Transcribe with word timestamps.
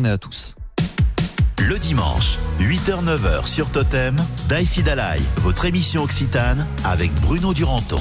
journée 0.00 0.10
à 0.10 0.18
tous. 0.18 0.54
Le 1.58 1.78
dimanche, 1.78 2.38
8h-9h 2.58 3.46
sur 3.46 3.70
Totem, 3.70 4.16
Daïsi 4.48 4.82
Dalai, 4.82 5.20
votre 5.42 5.66
émission 5.66 6.02
occitane 6.02 6.66
avec 6.84 7.12
Bruno 7.20 7.52
Duranton. 7.52 8.00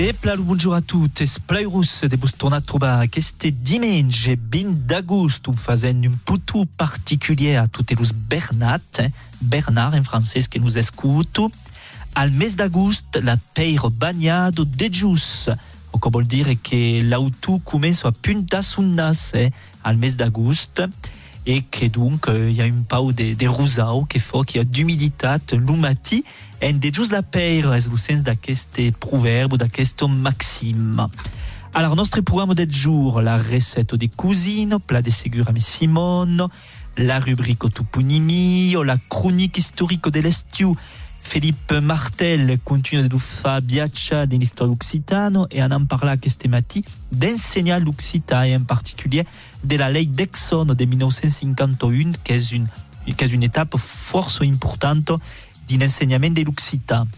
E 0.00 0.12
plalu 0.12 0.42
bonjour 0.42 0.74
a 0.74 0.80
tutti, 0.80 1.26
splairus 1.26 2.04
de 2.04 2.16
bus 2.16 2.32
tornat 2.36 2.60
trobar 2.60 3.00
aquest 3.00 3.46
diumenge 3.46 4.36
20 4.50 4.86
d'agost, 4.86 5.48
un 5.48 5.52
fazent 5.52 6.04
un 6.04 6.16
putu 6.24 6.64
particulier 6.66 7.56
a 7.56 7.66
tutti 7.66 7.94
los 7.94 8.12
Bernat, 8.12 9.00
eh? 9.00 9.10
Bernard 9.40 9.94
en 9.94 10.04
francès 10.04 10.48
que 10.48 10.58
nous 10.58 10.78
escuto. 10.78 11.50
Al 12.14 12.30
mes 12.30 12.56
d'agost, 12.56 13.20
la 13.22 13.36
peire 13.54 13.90
bagnado 13.90 14.64
de 14.64 14.88
jus, 14.90 15.50
o 15.92 15.98
que 15.98 16.10
vol 16.10 16.26
dire 16.26 16.56
que 16.62 17.00
l'auto 17.00 17.58
comença 17.64 18.08
a 18.08 18.12
punta 18.12 18.62
son 18.62 18.94
nas 18.94 19.32
eh? 19.32 19.50
al 19.82 19.96
mes 19.96 20.16
d'agost 20.16 20.82
et 21.46 21.62
que 21.62 21.86
donc 21.86 22.26
il 22.28 22.52
y 22.52 22.60
a 22.60 22.64
un 22.64 22.82
pau 22.88 23.12
de, 23.12 23.34
de 23.34 23.46
rosau 23.46 24.04
que 24.08 24.18
fa 24.18 24.44
qu'il 24.44 24.58
y 24.58 24.60
a 24.60 24.64
d'humiditat 24.64 25.52
l'umati 25.52 26.24
en 26.62 26.72
de 26.72 26.90
just 26.92 27.12
la 27.12 27.22
peire 27.22 27.72
es 27.74 27.88
le 27.90 27.96
sens 27.96 28.22
d'aquest 28.22 28.92
proverbe 28.98 29.56
d'aquest 29.56 30.02
maxime. 30.08 31.06
Alors, 31.74 31.94
nostre 31.94 32.22
programme 32.22 32.54
de 32.54 32.66
jour, 32.70 33.20
la 33.20 33.36
recette 33.36 33.94
de 33.94 34.06
cuisine, 34.06 34.78
plat 34.86 35.02
de 35.02 35.10
ségur 35.10 35.46
avec 35.48 35.60
Simone, 35.60 36.48
la 36.96 37.20
rubrique 37.20 37.70
toponymie, 37.70 38.74
la 38.82 38.96
chronique 39.10 39.58
historique 39.58 40.08
de 40.08 40.20
l'estiu, 40.20 40.74
Philippe 41.26 41.72
Martel 41.72 42.58
continue 42.64 43.08
de 43.08 43.18
faire 43.18 43.60
viatjar 43.60 44.28
de 44.28 44.36
l'histoire 44.36 44.70
occitane 44.70 45.46
et 45.50 45.60
on 45.60 45.72
en 45.72 45.84
parla 45.84 46.12
aquest 46.12 46.46
matí 46.46 46.84
d'enseigner 47.10 47.80
l'occitan 47.80 48.44
et 48.44 48.56
en 48.56 48.62
particulier 48.62 49.26
de 49.64 49.76
la 49.76 49.90
ley 49.90 50.06
d'Exxon 50.06 50.66
de 50.66 50.84
1951 50.84 52.12
qui 52.22 52.32
est 52.32 52.52
une, 52.52 53.42
étape 53.42 53.76
fort 53.76 54.30
importante 54.40 55.12
d'un 55.68 55.84
enseignement 55.84 56.30
de 56.30 56.42
l'occitan. 56.42 57.08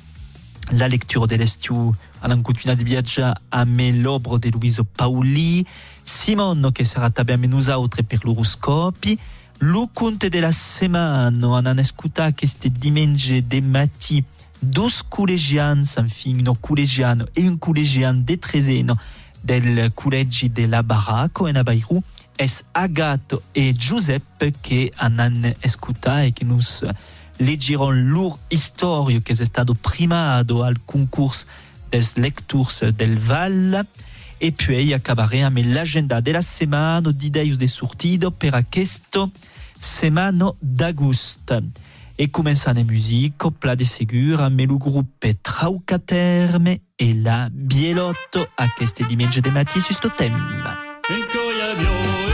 La 0.72 0.88
lecture 0.88 1.26
de 1.26 1.36
l'estiu 1.36 1.92
on 2.22 2.30
en 2.30 2.42
continue 2.42 2.74
de 2.74 2.84
viatjar 2.84 3.36
amb 3.52 3.78
l'obra 4.02 4.38
de 4.38 4.48
Louise 4.48 4.80
Pauli, 4.96 5.66
Simone 6.02 6.72
que 6.72 6.84
sera 6.84 7.10
també 7.10 7.34
amb 7.34 7.44
nosaltres 7.44 8.08
per 8.08 8.24
l'horoscopi, 8.24 9.18
le 9.60 9.86
conte 9.92 10.30
de 10.30 10.40
la 10.40 10.52
setmana, 10.52 11.48
on 11.48 11.66
en 11.66 11.80
escutat 11.82 12.32
aquest 12.32 12.68
diumenge 12.68 13.40
de 13.42 13.60
matí 13.62 14.22
dos 14.62 15.02
col·legians, 15.02 15.96
enfin, 15.98 16.44
un 16.46 16.58
col·legiano 16.62 17.26
e 17.34 17.48
un 17.48 17.58
col·legian 17.58 18.24
de 18.24 18.36
treseno 18.38 18.98
del 19.42 19.90
col·legi 19.94 20.48
de 20.50 20.66
la 20.66 20.82
Barraco 20.82 21.48
en 21.48 21.58
Abairu, 21.58 22.02
es 22.38 22.64
Agato 22.72 23.42
e 23.54 23.72
Giuseppe 23.74 24.52
que 24.62 24.92
en 25.00 25.20
han 25.20 25.54
escutat 25.62 26.26
e 26.26 26.32
que 26.32 26.44
nos 26.44 26.84
leggiron 27.38 28.10
lur 28.10 28.38
historio 28.50 29.22
que 29.22 29.32
es 29.32 29.40
estado 29.40 29.74
primado 29.74 30.64
al 30.64 30.78
concurs 30.80 31.46
des 31.90 32.16
lecturs 32.16 32.84
del 32.96 33.16
Val 33.16 33.86
e 34.40 34.50
puis 34.50 34.94
acabaré 34.94 35.42
amb 35.42 35.58
l'agenda 35.58 36.20
de 36.20 36.32
la 36.32 36.42
setmana 36.42 37.12
d'ideus 37.12 37.58
de 37.58 37.66
sortido 37.66 38.30
per 38.30 38.54
aquesta 38.54 39.26
setmana 39.80 40.52
d'agost. 40.62 41.54
E 42.18 42.26
començant 42.26 42.74
en 42.74 42.84
musique, 42.84 43.50
plat 43.60 43.78
de 43.78 43.86
segur 43.86 44.40
amb 44.42 44.60
el 44.60 44.74
grup 44.78 45.28
Traucaterme 45.42 46.80
e 46.98 47.12
la 47.14 47.48
Bielotto 47.52 48.48
aquest 48.56 49.04
diumenge 49.06 49.40
de 49.40 49.50
matí 49.50 49.80
sus 49.80 50.00
totem. 50.00 50.34
Des 51.08 52.27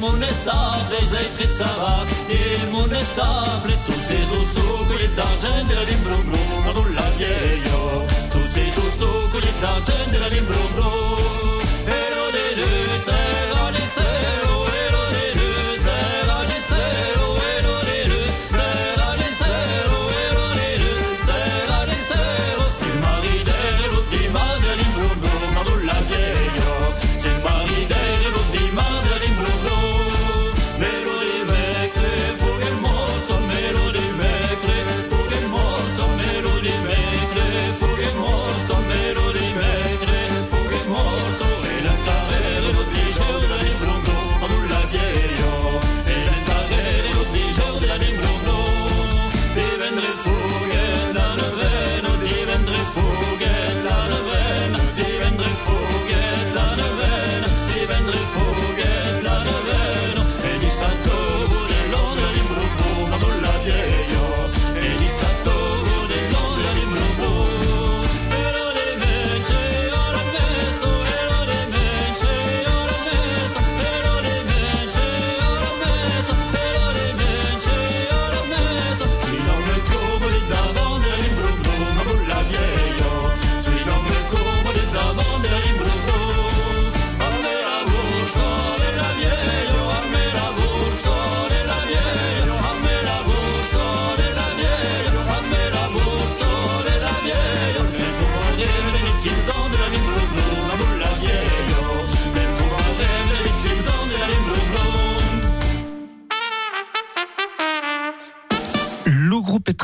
monestable, 0.00 0.96
zeitrit 1.10 1.54
sava, 1.54 2.04
des 2.28 2.70
monestable, 2.70 3.72
toutes 3.86 4.04
ces 4.04 4.24
ossaux, 4.40 4.84
colliers 4.88 5.14
d'argent 5.16 5.64
de 5.68 5.74
la 5.74 5.84
limbro, 5.84 6.16
bro, 6.26 6.84
la 6.94 7.10
vieille, 7.16 7.70
toutes 8.30 8.50
ces 8.50 8.70
ossaux, 8.78 9.28
colliers 9.32 9.58
d'argent 9.60 10.06
de 10.12 10.18
la 10.18 10.28
limbro, 10.28 10.62
bro, 10.76 11.07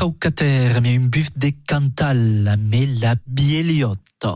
Mais 0.05 0.97
un 0.97 1.09
buff 1.09 1.31
de 1.35 1.51
Cantal 1.67 2.59
mais 2.59 2.85
la 2.85 3.15
Bieliotte. 3.27 4.27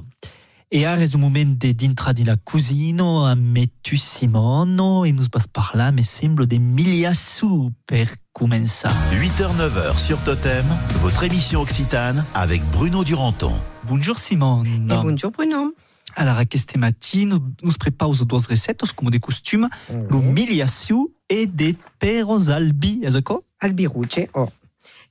E 0.70 0.86
moment 1.18 1.58
de 1.58 1.72
dintre 1.72 2.14
di 2.14 2.24
la 2.24 2.36
cusino 2.36 3.26
a 3.26 3.34
metu 3.34 3.96
Simono 3.96 5.04
e 5.04 5.12
nos 5.12 5.28
bas 5.28 5.46
parlar, 5.46 5.92
me 5.92 6.02
sembla, 6.02 6.46
de 6.46 6.58
miliassou 6.58 7.70
per 7.86 8.16
començar. 8.32 8.90
8h-9h 9.12 9.98
sur 9.98 10.18
Totem, 10.24 10.64
votre 11.02 11.24
émission 11.24 11.60
occitane 11.60 12.24
avec 12.34 12.62
Bruno 12.72 13.04
Duranton. 13.04 13.52
Bonjour 13.84 14.18
Simon. 14.18 14.64
Et 14.64 15.02
bonjour 15.02 15.30
Bruno. 15.32 15.74
Alors, 16.16 16.38
aquest 16.38 16.78
matí 16.78 17.26
nous, 17.26 17.40
nous 17.62 17.72
prepaus 17.78 18.24
dues 18.26 18.46
recettes, 18.48 18.92
com 18.94 19.10
de 19.10 19.18
costum, 19.18 19.68
lo 20.08 20.22
miliassou 20.22 21.12
e 21.28 21.46
de 21.46 21.76
peros 21.98 22.48
albi, 22.48 23.00
és 23.04 23.14
això? 23.14 23.42
Albiruce, 23.60 24.28
oh. 24.34 24.48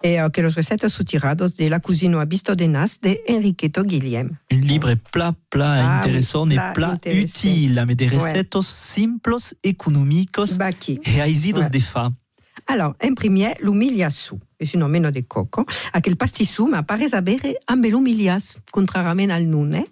E 0.04 0.24
uh, 0.24 0.30
que 0.30 0.42
los 0.42 0.56
recetas 0.56 0.94
son 0.94 1.06
tirados 1.06 1.56
de 1.58 1.70
la 1.70 1.80
cocina 1.80 2.22
a 2.22 2.26
visto 2.26 2.56
de 2.56 2.68
nas 2.68 3.00
de 3.02 3.22
Enriqueto 3.28 3.84
Guillem. 3.84 4.38
Un 4.52 4.62
livre 4.62 4.96
pla, 4.96 5.36
pla 5.50 5.66
Ah, 6.02 6.06
interessant 6.06 6.48
oui, 6.50 6.54
e 6.54 6.58
pla 6.58 6.74
pla 6.74 6.94
interessant. 6.94 7.46
utile, 7.50 7.86
mais 7.86 7.96
de 7.98 8.06
Ouais. 8.06 8.10
recettes 8.20 8.68
simples, 8.68 9.56
económicos 9.64 10.58
Baki. 10.58 11.00
e 11.06 11.20
aizidos 11.22 11.66
Ouais. 11.66 11.72
de 11.72 11.82
fa. 11.82 12.12
Alors, 12.68 12.96
en 13.02 13.14
premier, 13.14 13.56
l'umiliassou. 13.62 14.40
Es 14.60 14.74
un 14.76 14.80
nomeno 14.80 15.12
de 15.12 15.22
coco. 15.22 15.64
Aquel 15.94 16.18
pastissou 16.18 16.68
ma 16.68 16.82
pare 16.84 17.08
sapere 17.08 17.54
amb 17.72 17.86
l'umilias, 17.88 18.58
contrarament 18.74 19.32
al 19.32 19.46
nun, 19.48 19.76
eh? 19.78 19.86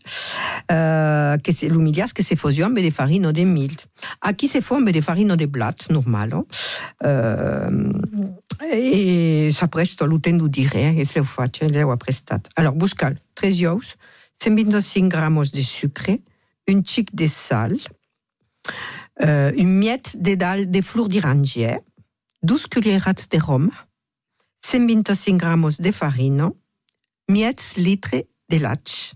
Uh, 0.66 1.38
que 1.46 1.54
se, 1.54 1.70
l'umilias 1.70 2.12
que 2.12 2.24
se 2.26 2.36
fosio 2.36 2.66
amb 2.66 2.82
de 2.82 2.90
farino 2.92 3.32
de 3.32 3.46
mild. 3.46 3.86
Aquí 4.26 4.50
se 4.50 4.64
fa 4.66 4.80
amb 4.80 4.90
de 4.92 5.04
farino 5.06 5.38
de 5.38 5.48
blat, 5.48 5.88
normalo. 5.94 6.48
Uh, 7.00 7.96
e 8.66 9.52
s'apresto 9.54 10.06
l'utendo 10.06 10.48
dire, 10.48 10.90
e 11.00 11.06
se 11.06 11.20
lo 11.20 11.26
faccio, 11.26 11.70
l'ho 11.70 11.92
apprestat. 11.92 12.50
Alors, 12.56 12.76
buscal, 12.76 13.16
3 13.36 13.66
ous, 13.72 13.96
125 14.42 15.08
gramos 15.08 15.52
de 15.52 15.62
sucre, 15.62 16.20
un 16.68 16.84
xic 16.84 17.14
de 17.14 17.28
sal, 17.28 17.78
uh, 19.22 19.54
une 19.56 19.78
miette 19.78 20.18
de 20.18 20.36
dal 20.36 20.72
de 20.72 20.82
flor 20.82 21.08
d'iranger, 21.08 21.80
12 22.46 22.68
cuillerats 22.68 23.28
de 23.32 23.40
rhum, 23.40 23.72
125 24.62 25.36
gramos 25.36 25.78
de 25.80 25.92
farina, 25.92 26.52
miets 27.28 27.76
litre 27.76 28.28
de 28.50 28.60
lach 28.60 29.16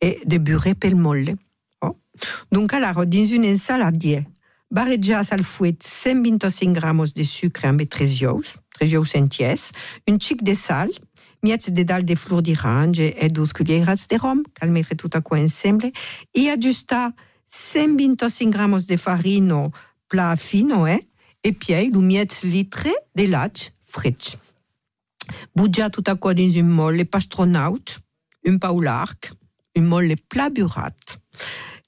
et 0.00 0.20
de 0.24 0.38
beurre 0.38 0.76
pel 0.78 0.94
molle. 0.94 1.34
Oh. 1.82 1.96
Donc, 2.52 2.72
alors, 2.72 3.06
dins 3.06 3.26
une 3.26 3.46
ensaladier, 3.46 4.22
barrejas 4.70 5.32
al 5.32 5.42
fouet 5.42 5.82
125 5.82 6.72
gramos 6.72 7.12
de 7.12 7.24
sucre 7.24 7.66
amb 7.66 7.82
13 7.82 8.22
ous, 8.26 8.54
13 8.78 8.96
ous 8.98 9.16
entiers, 9.16 9.72
un 10.08 10.18
xic 10.18 10.44
de 10.44 10.54
sal, 10.54 10.92
miets 11.42 11.72
de 11.72 11.82
dal 11.82 12.04
de 12.04 12.14
flor 12.14 12.40
d'orange 12.42 13.00
et 13.00 13.28
12 13.28 13.52
cuillerats 13.52 14.06
de 14.08 14.16
rhum, 14.16 14.44
cal 14.54 14.70
mettre 14.70 14.94
tout 14.94 15.10
a 15.14 15.20
quoi 15.20 15.38
ensemble, 15.38 15.90
et 16.34 16.50
ajustar 16.50 17.10
125 17.48 18.50
gramos 18.50 18.86
de 18.86 18.96
farina 18.96 19.64
plat 20.08 20.36
fino, 20.36 20.86
eh? 20.86 21.02
Et 21.44 21.52
puis 21.52 21.74
le 21.90 22.00
miets 22.00 22.42
litre 22.42 22.88
de 23.14 23.24
lach 23.24 23.72
fritz. 23.86 24.36
Bugia 25.54 25.90
tout 25.90 26.04
a 26.06 26.16
quoi 26.16 26.34
dans 26.34 26.58
un 26.58 26.62
molle 26.62 27.04
pastronaut, 27.04 27.84
un 28.46 28.58
paularc, 28.58 29.32
un 29.76 29.82
molle 29.82 30.14
plat 30.28 30.50
burat, 30.50 30.90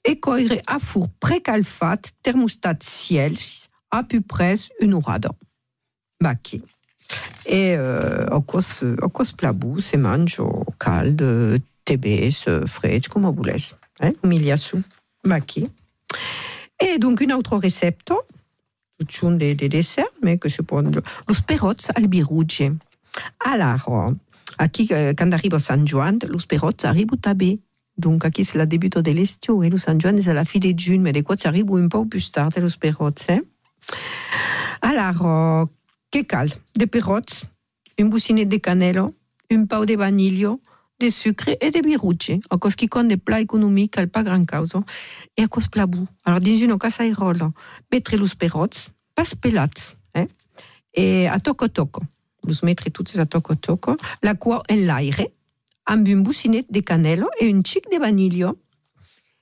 et 0.05 0.19
coire 0.19 0.39
à 0.67 0.79
four 0.79 1.09
précalfat, 1.19 2.01
thermostat 2.23 2.77
ciel, 2.81 3.35
à 3.91 4.03
peu 4.03 4.21
près 4.21 4.55
une 4.79 4.93
orada. 4.93 5.29
Baki. 6.21 6.63
Et 7.45 7.75
euh, 7.75 8.25
au 8.31 8.41
cos, 8.41 8.83
au 9.01 9.09
cos 9.09 9.31
plabou, 9.35 9.79
se 9.79 9.97
mange 9.97 10.39
au 10.39 10.65
calde, 10.79 11.61
tebes, 11.85 12.31
comme 13.09 13.25
vous 13.25 13.33
voulez. 13.33 13.55
Hein? 13.99 14.11
Miliassou. 14.23 14.81
Baki. 15.23 15.67
Et 16.79 16.97
donc, 16.99 17.21
une 17.21 17.33
autre 17.33 17.57
recette, 17.57 18.11
tout 19.05 19.31
des, 19.35 19.55
des 19.55 19.69
desserts, 19.69 20.05
mais 20.23 20.37
que 20.37 20.49
se 20.49 20.61
prendre 20.61 21.01
los 21.27 21.41
perots 21.41 21.91
al 21.95 22.07
biruge. 22.07 22.71
Alors, 23.45 24.13
aquí, 24.57 24.87
euh, 24.91 25.13
quand 25.17 25.31
arrive 25.31 25.53
au 25.53 25.59
San 25.59 25.87
Juan, 25.87 26.19
los 26.29 26.45
perots 26.47 26.83
arrivent 26.83 27.17
també. 27.21 27.59
Donc, 27.97 28.25
aquí 28.25 28.43
c'est 28.43 28.59
le 28.59 28.67
début 28.67 28.89
de 28.89 29.11
l'estiu, 29.11 29.63
eh? 29.63 29.69
Le 29.69 29.77
San 29.77 29.99
Juan 29.99 30.21
c'est 30.21 30.33
la 30.33 30.45
fin 30.45 30.59
de 30.59 30.77
juin, 30.77 30.99
mais 30.99 31.13
des 31.13 31.23
fois, 31.23 31.35
ça 31.35 31.49
arrive 31.49 31.71
un 31.71 31.87
peu 31.87 32.05
plus 32.05 32.31
tard, 32.31 32.49
los 32.57 32.77
perots, 32.79 33.09
eh? 33.29 33.41
Alors, 34.81 35.25
euh, 35.25 35.65
que 36.11 36.21
cal? 36.21 36.49
De 36.77 36.85
perots, 36.85 37.45
une 37.97 38.09
bousinette 38.09 38.49
de 38.49 38.57
canelo, 38.57 39.15
un 39.51 39.65
pau 39.65 39.85
de 39.85 39.95
vanillo, 39.95 40.61
de 40.99 41.09
sucre 41.09 41.55
et 41.61 41.71
de 41.71 41.81
biruge. 41.81 42.39
A 42.49 42.57
cos 42.57 42.75
qui 42.75 42.87
des 42.87 43.17
plats 43.17 43.41
économiques, 43.41 43.97
al 43.97 44.09
pas 44.09 44.23
grand 44.23 44.45
causa. 44.45 44.83
Et 45.35 45.43
a 45.43 45.47
cos 45.47 45.67
plabou. 45.67 46.07
Alors, 46.25 46.41
dans 46.41 46.57
une 46.57 46.77
casairola, 46.77 47.51
mettre 47.91 48.15
los 48.15 48.35
perots, 48.35 48.89
pas 49.15 49.35
pelats, 49.39 49.95
eh? 50.15 50.27
Et 50.93 51.27
a 51.27 51.39
toco 51.39 51.67
toco. 51.67 52.01
Los 52.43 52.63
mettre 52.63 52.89
toutes 52.89 53.17
a 53.19 53.25
toco 53.25 53.55
toco. 53.55 53.95
La 54.23 54.35
quoi 54.35 54.63
en 54.69 54.75
l'aire, 54.75 55.27
amb 55.85 56.07
une 56.07 56.23
bousinette 56.23 56.71
de 56.71 56.81
canelo 56.81 57.27
et 57.39 57.51
un 57.51 57.61
chic 57.63 57.89
de 57.91 57.97
vanillo. 57.97 58.57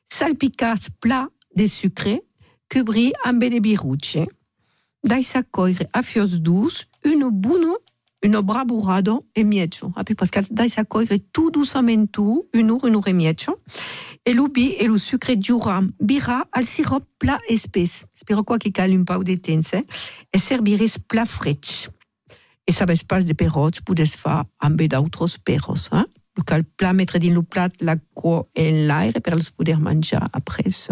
Salpicats 0.07 0.90
plat 1.00 1.30
de 1.56 1.66
sucre, 1.66 2.22
cubri 2.69 3.13
amb 3.24 3.42
de 3.42 3.60
biruge. 3.60 4.25
Daisa 5.04 5.44
coire 5.44 5.88
a 5.94 6.02
fios 6.02 6.42
dus, 6.42 6.88
une 7.04 7.30
buno, 7.30 7.78
une 8.25 8.42
braburado 8.42 9.25
e 9.36 9.44
mietcho. 9.44 9.94
Api 9.95 10.16
parce 10.16 10.31
que 10.31 10.39
daisa 10.50 10.83
coire 10.83 11.19
tout 11.31 11.51
doucement 11.51 12.07
tout, 12.07 12.48
une 12.54 12.72
heure, 12.72 12.86
une 12.86 12.95
heure 12.95 13.07
et 13.07 13.13
mietcho. 13.13 13.60
Et 14.25 14.33
l'ubi 14.33 14.74
et 14.80 14.88
le 14.88 14.98
sucre 14.98 15.36
duram 15.36 15.92
bira 16.00 16.48
al 16.51 16.66
sirop 16.66 17.04
plat 17.19 17.39
espès. 17.48 18.06
Spero 18.16 18.44
quoi 18.44 18.57
qui 18.57 18.72
cale 18.72 18.94
un 18.94 19.04
pau 19.04 19.24
de 19.24 19.36
temps, 19.36 19.69
eh? 19.74 19.86
Et 20.33 20.39
servires 20.39 20.98
plat 21.07 21.25
fretch. 21.25 21.89
Et 22.66 22.72
ça 22.72 22.86
va 22.86 22.94
pas 23.07 23.22
de 23.22 23.33
perots, 23.33 23.80
podes 23.86 24.07
fa 24.07 24.48
amb 24.60 24.75
d'autres 24.75 25.38
perros? 25.45 25.92
Le 26.36 26.44
cal 26.44 26.63
plat 26.63 26.94
mettre 26.94 27.19
din 27.19 27.36
le 27.36 27.44
plat 27.44 27.71
la 27.80 27.95
co 28.16 28.50
en 28.57 28.88
l'aire 28.88 29.21
per 29.21 29.36
los 29.36 29.51
poder 29.51 29.78
menjar 29.78 30.28
après. 30.33 30.89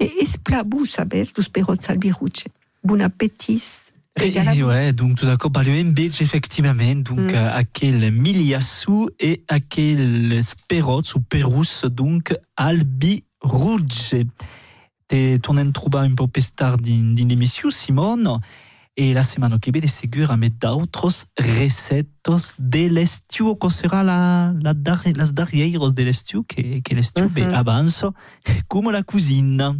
Et 0.00 0.12
es 0.20 0.36
plat 0.36 0.64
bou, 0.64 0.84
sabes, 0.84 1.32
los 1.36 1.48
perots 1.48 1.88
al 1.88 1.98
biruche. 1.98 2.48
Bon 2.82 3.00
appétit. 3.00 3.62
Et, 4.20 4.62
ouais, 4.62 4.92
donc 4.92 5.16
tout 5.16 5.26
d'accord, 5.26 5.50
bah, 5.50 5.62
le 5.62 5.72
MBG, 5.72 6.20
effectivement, 6.22 6.74
donc 6.96 7.32
Mm. 7.32 7.34
euh, 7.34 7.52
aquel 7.56 8.12
miliassou 8.12 9.08
et 9.18 9.42
aquel 9.48 10.40
sperots 10.44 11.16
ou 11.16 11.20
perus, 11.20 11.84
donc 11.86 12.34
albi 12.56 13.24
rouge. 13.40 14.14
Te 15.08 15.36
tournen 15.38 15.72
trouba 15.72 16.00
un 16.02 16.14
peu 16.14 16.26
plus 16.28 16.54
tard 16.54 16.76
din, 16.78 17.14
din 17.14 17.28
émission, 17.30 17.70
Simone, 17.70 18.38
et 18.96 19.14
la 19.14 19.22
semaine 19.22 19.58
qui 19.58 19.70
vient, 19.70 19.80
de 19.82 19.86
segur 19.88 20.30
a 20.30 20.36
mettre 20.36 20.56
d'autres 20.60 21.08
recettes 21.38 22.30
de 22.58 22.88
l'estiu, 22.88 23.56
que 23.56 23.68
sera 23.70 24.02
la, 24.04 24.52
la 24.62 24.74
dar, 24.74 25.02
las 25.16 25.32
de 25.32 26.02
l'estiu, 26.02 26.44
que, 26.46 26.80
que 26.80 26.94
l'estiu 26.94 27.24
mm 27.24 27.52
avance, 27.54 28.04
comme 28.68 28.90
la 28.90 29.02
cuisine. 29.02 29.72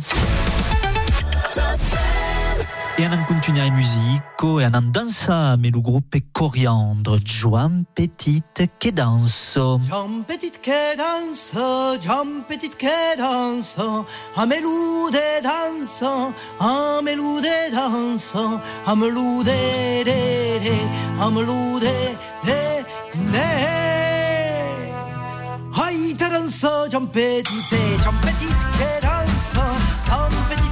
Continue 3.26 3.62
en 3.62 3.70
musique 3.72 4.22
et 4.42 4.66
on 4.66 4.82
danse, 4.82 5.30
mais 5.58 5.70
le 5.70 5.80
groupe 5.80 6.14
est 6.14 6.24
coriandre, 6.32 7.18
Joan 7.24 7.84
Petit 7.94 8.42
qui 8.78 8.92
danse. 8.92 9.58
Jean 9.88 10.22
Petit 10.28 10.52
che 10.62 10.94
dansa, 10.96 11.98
Jean 12.00 12.42
Petit 12.46 12.76
che 12.76 13.16
dansa, 13.16 14.04
a 14.36 14.46
melude 14.46 15.18
dansa, 15.42 16.32
a 16.60 17.00
melude 17.02 17.48
dansa, 17.72 18.60
a 18.86 18.94
melude 18.94 19.46
de 19.46 20.04
de, 20.60 21.22
a 21.22 21.30
melude 21.30 21.80
de 22.44 22.84
de. 23.32 23.48
Hai 25.74 26.14
ta 26.18 26.28
dansa, 26.28 26.88
Jean 26.90 27.06
Petit, 27.06 27.44
Jean 28.02 28.14
Petit 28.20 28.58
che 28.76 29.00
dansa, 29.00 29.64
Jean 30.06 30.30
Petit 30.50 30.71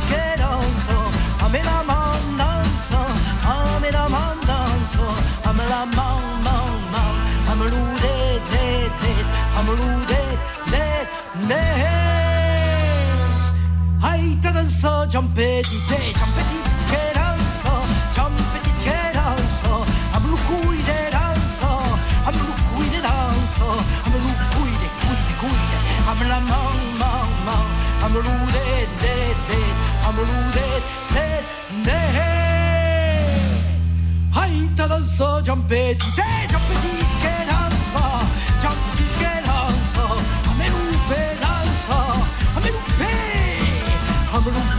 Hai 14.80 14.86
ta 14.86 14.96
dansa, 14.96 15.06
Jean 15.10 15.28
Petit, 15.34 15.88
Jean 15.88 16.30
Petit 16.36 16.68
che 16.88 17.12
dansa, 17.12 17.72
Jean 18.14 18.32
Petit 18.52 18.78
che 18.82 19.10
dansa, 19.12 19.72
a 20.12 20.18
me 20.20 20.28
lu 20.28 20.38
cui 20.46 20.82
de 20.82 21.10
dansa, 21.10 21.68
a 22.24 22.30
me 22.30 22.38
lu 22.38 22.54
cui 22.72 22.88
de 22.88 23.00
dansa, 23.00 23.68
a 24.04 24.08
me 24.08 24.18
lu 24.24 24.32
cui 24.54 24.72
de 24.80 24.88
cui 25.00 25.16
de 25.28 25.34
cui 25.40 25.60
de, 25.70 25.78
a 26.08 26.14
me 26.14 26.24
la 26.28 26.40
man 26.40 26.78
man 26.98 27.28
man, 27.44 27.66
a 28.04 28.08
me 28.08 28.20
lu 28.22 28.36
de 28.56 28.68
de 29.02 29.16
de, 29.48 29.60
a 30.06 30.12
me 30.12 30.22
lu 30.24 30.38
de 30.56 30.68
de 31.14 31.26
de. 31.84 32.00
Hai 34.32 34.68
ta 34.76 34.86
Petit, 34.88 35.42
Jean 35.44 35.60
Petit 35.66 36.14
che 36.16 36.24
dansa, 36.48 36.50
Jean 36.50 36.66
Petit 36.72 37.20
che 37.20 37.34
dansa, 37.50 38.04
a 38.60 38.74
me 38.96 39.09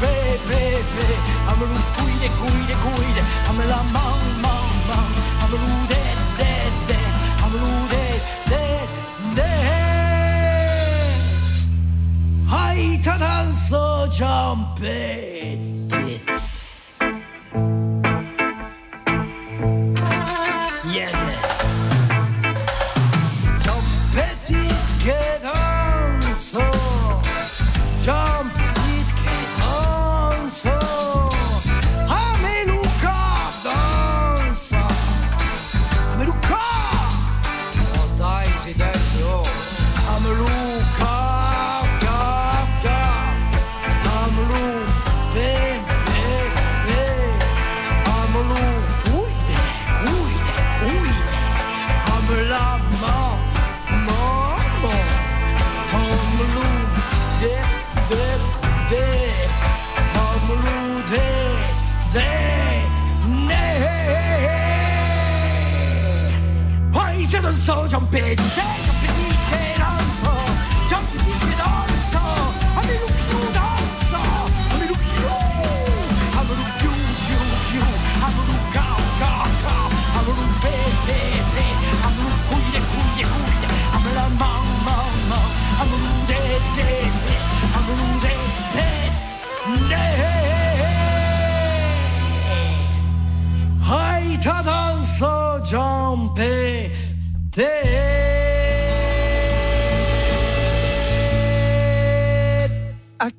pe 0.02 0.22
I'm 1.50 1.62
a 1.62 1.66
lu 1.72 1.80
cuide 1.96 2.30
cuide 2.40 2.76
cuide 2.84 3.22
I'm 3.48 3.60
a 3.62 3.66
la 3.72 3.82
man 3.96 4.22
man 4.44 4.70
man 4.90 5.12
I'm 5.42 5.54
a 5.56 5.58
lu 5.64 5.74
dead 5.92 6.18
dead 6.40 6.74
dead 6.90 7.14
I'm 7.44 7.54
a 7.56 7.60
lu 7.64 7.74
dead 7.94 8.22
dead 8.52 8.88
dead 9.38 11.18
Hai 12.54 12.84
ta 13.04 13.16
danzo 13.24 13.86
giampettits 14.18 15.81
so 68.38 68.62
giampedi 68.84 69.11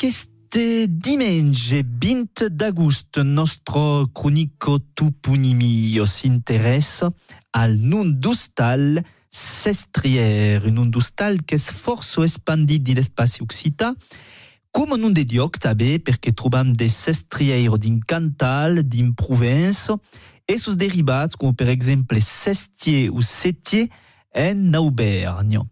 Aquest 0.03 0.57
diumenge 0.91 1.85
20 1.87 2.49
d'agost, 2.51 3.21
nostre 3.23 4.09
cronico 4.11 4.81
toponimi 4.99 6.01
os 6.03 6.25
interessa 6.27 7.07
al 7.55 7.77
nun 7.79 8.11
d'ustal 8.19 8.99
sestrier, 9.31 10.59
un 10.67 10.75
nun 10.75 10.91
d'ustal 10.91 11.39
que 11.47 11.55
és 11.55 11.69
força 11.71 12.27
expandit 12.27 12.83
din 12.83 12.99
l'espaci 12.99 13.47
occità, 13.47 13.93
com 14.75 14.91
nun 14.99 15.15
de 15.15 15.23
lloc 15.37 15.63
també 15.63 16.01
perquè 16.03 16.35
trobam 16.35 16.75
de 16.75 16.91
sestrier 16.91 17.71
din 17.79 18.03
Cantal, 18.03 18.83
din 18.83 19.15
Provence, 19.15 19.95
e 20.51 20.59
sus 20.59 20.75
derivats 20.75 21.39
com 21.39 21.55
per 21.55 21.71
exemple 21.71 22.19
sestier 22.19 23.07
ou 23.15 23.23
setier 23.23 23.87
en 24.35 24.75
Auvergne. 24.75 25.63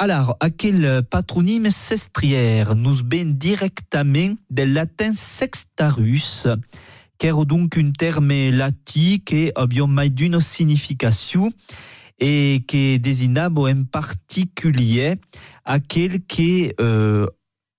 Alors, 0.00 0.36
aquel 0.40 1.04
patronyme 1.08 1.70
sestrière 1.70 2.74
nous 2.74 2.96
vient 3.08 3.26
directement 3.26 4.34
du 4.50 4.64
latin 4.64 5.12
sextarus, 5.14 6.48
est 7.20 7.44
donc 7.46 7.78
un 7.78 7.90
terme 7.92 8.50
latin 8.50 9.16
qui 9.24 9.52
a 9.54 9.66
bien 9.66 9.86
mai 9.86 10.10
d'une 10.10 10.40
signification 10.40 11.50
et 12.18 12.62
qui 12.66 12.98
désignable 12.98 13.60
en 13.60 13.84
particulier 13.84 15.14
aquel 15.64 16.24
qui 16.26 16.72
euh, 16.80 17.26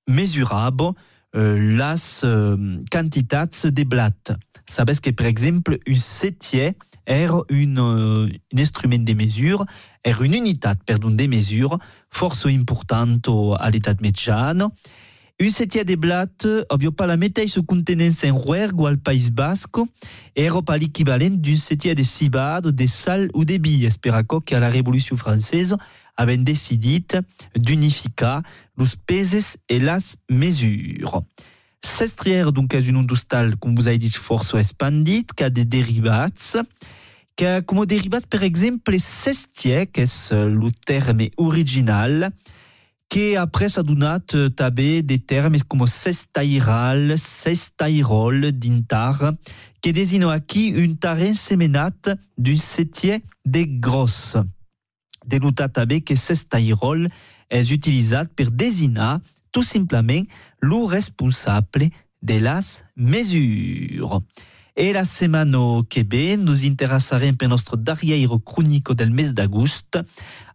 mesurable 0.09 0.93
las 1.35 2.21
euh, 2.23 2.77
quantitats 2.91 3.65
de 3.65 3.83
blattes. 3.83 4.33
Sabes 4.67 4.99
que, 4.99 5.11
par 5.11 5.27
exemple, 5.27 5.77
un 5.87 5.95
septier 5.95 6.77
est 7.05 7.27
euh, 7.29 7.43
un 7.51 8.57
instrument 8.57 9.03
de 9.03 9.13
mesure, 9.13 9.65
est 10.03 10.19
une 10.19 10.33
unité, 10.33 10.69
pardon, 10.85 11.11
de 11.11 11.27
mesure, 11.27 11.77
force 12.09 12.45
importante 12.47 13.29
à 13.59 13.69
l'état 13.69 13.93
médiane. 14.01 14.69
Un 15.39 15.49
septier 15.49 15.83
de 15.83 15.95
blattes 15.95 16.47
n'a 16.47 16.91
pas 16.91 17.05
la 17.05 17.17
mateixa 17.17 17.61
contenance 17.61 18.23
en 18.23 18.33
Rouergue 18.33 18.87
al 18.87 18.97
País 18.97 19.29
Basque, 19.31 19.79
et 20.35 20.47
pas 20.65 20.77
l'équivalent 20.77 21.29
d'un 21.29 21.55
septier 21.57 21.93
de 21.93 22.03
cibade, 22.03 22.67
de 22.67 22.87
sal 22.87 23.29
ou 23.33 23.43
de 23.43 23.57
billes, 23.57 23.89
per 24.01 24.15
açò 24.15 24.39
que 24.39 24.55
à 24.55 24.59
la 24.59 24.69
Révolution 24.69 25.17
française 25.17 25.75
avaient 26.17 26.37
décidé 26.37 27.03
d'unifier 27.55 28.11
les 28.77 28.85
peses 29.05 29.57
et 29.69 29.79
las 29.79 30.17
mesures. 30.29 31.21
Sestrière, 31.83 32.51
donc, 32.51 32.73
est 32.73 32.81
une 32.81 32.97
ondustal, 32.97 33.55
comme 33.57 33.75
vous 33.75 33.87
avez 33.87 33.99
dit, 33.99 34.09
force 34.09 34.55
expandite, 34.55 35.33
qui 35.33 35.43
a 35.43 35.49
des 35.49 35.65
dérivats, 35.65 36.29
qui 37.35 37.45
a 37.45 37.61
comme 37.61 37.85
dérivat, 37.85 38.21
par 38.29 38.43
exemple, 38.43 38.97
sestier, 38.99 39.85
qui 39.87 40.01
est 40.01 40.31
le 40.31 40.71
terme 40.85 41.27
original, 41.37 42.31
qui 43.09 43.35
après 43.35 43.69
ça 43.69 43.83
donne 43.83 44.19
tabé 44.55 45.01
des 45.01 45.19
termes 45.19 45.57
comme 45.67 45.85
sestairal, 45.85 47.17
sestairol, 47.17 48.51
dintar, 48.51 49.33
qui 49.81 49.93
désigne 49.93 50.25
ici 50.49 50.67
une 50.69 50.97
tarin 50.97 51.33
séménate 51.33 52.09
d'un 52.37 52.57
septier 52.57 53.21
des 53.45 53.67
grosses. 53.67 54.37
Dénotat 55.25 55.69
tabé 55.69 56.01
que 56.01 56.15
sestairol 56.15 57.09
est 57.49 57.71
utilisé 57.71 58.17
pour 58.35 58.51
désigner 58.51 59.15
tout 59.51 59.63
simplement 59.63 60.21
le 60.59 60.85
responsable 60.85 61.89
de 62.21 62.39
las 62.39 62.83
mesures. 62.95 64.21
Et 64.77 64.91
la 64.91 65.05
semaine 65.05 65.55
que 65.89 66.01
ve, 66.01 66.35
nous 66.37 66.65
intéressarem 66.65 67.37
per 67.37 67.47
notre 67.47 67.77
darrière 67.77 68.37
chronique 68.43 68.91
del 68.91 69.09
mes 69.09 69.31
d'agost 69.31 69.97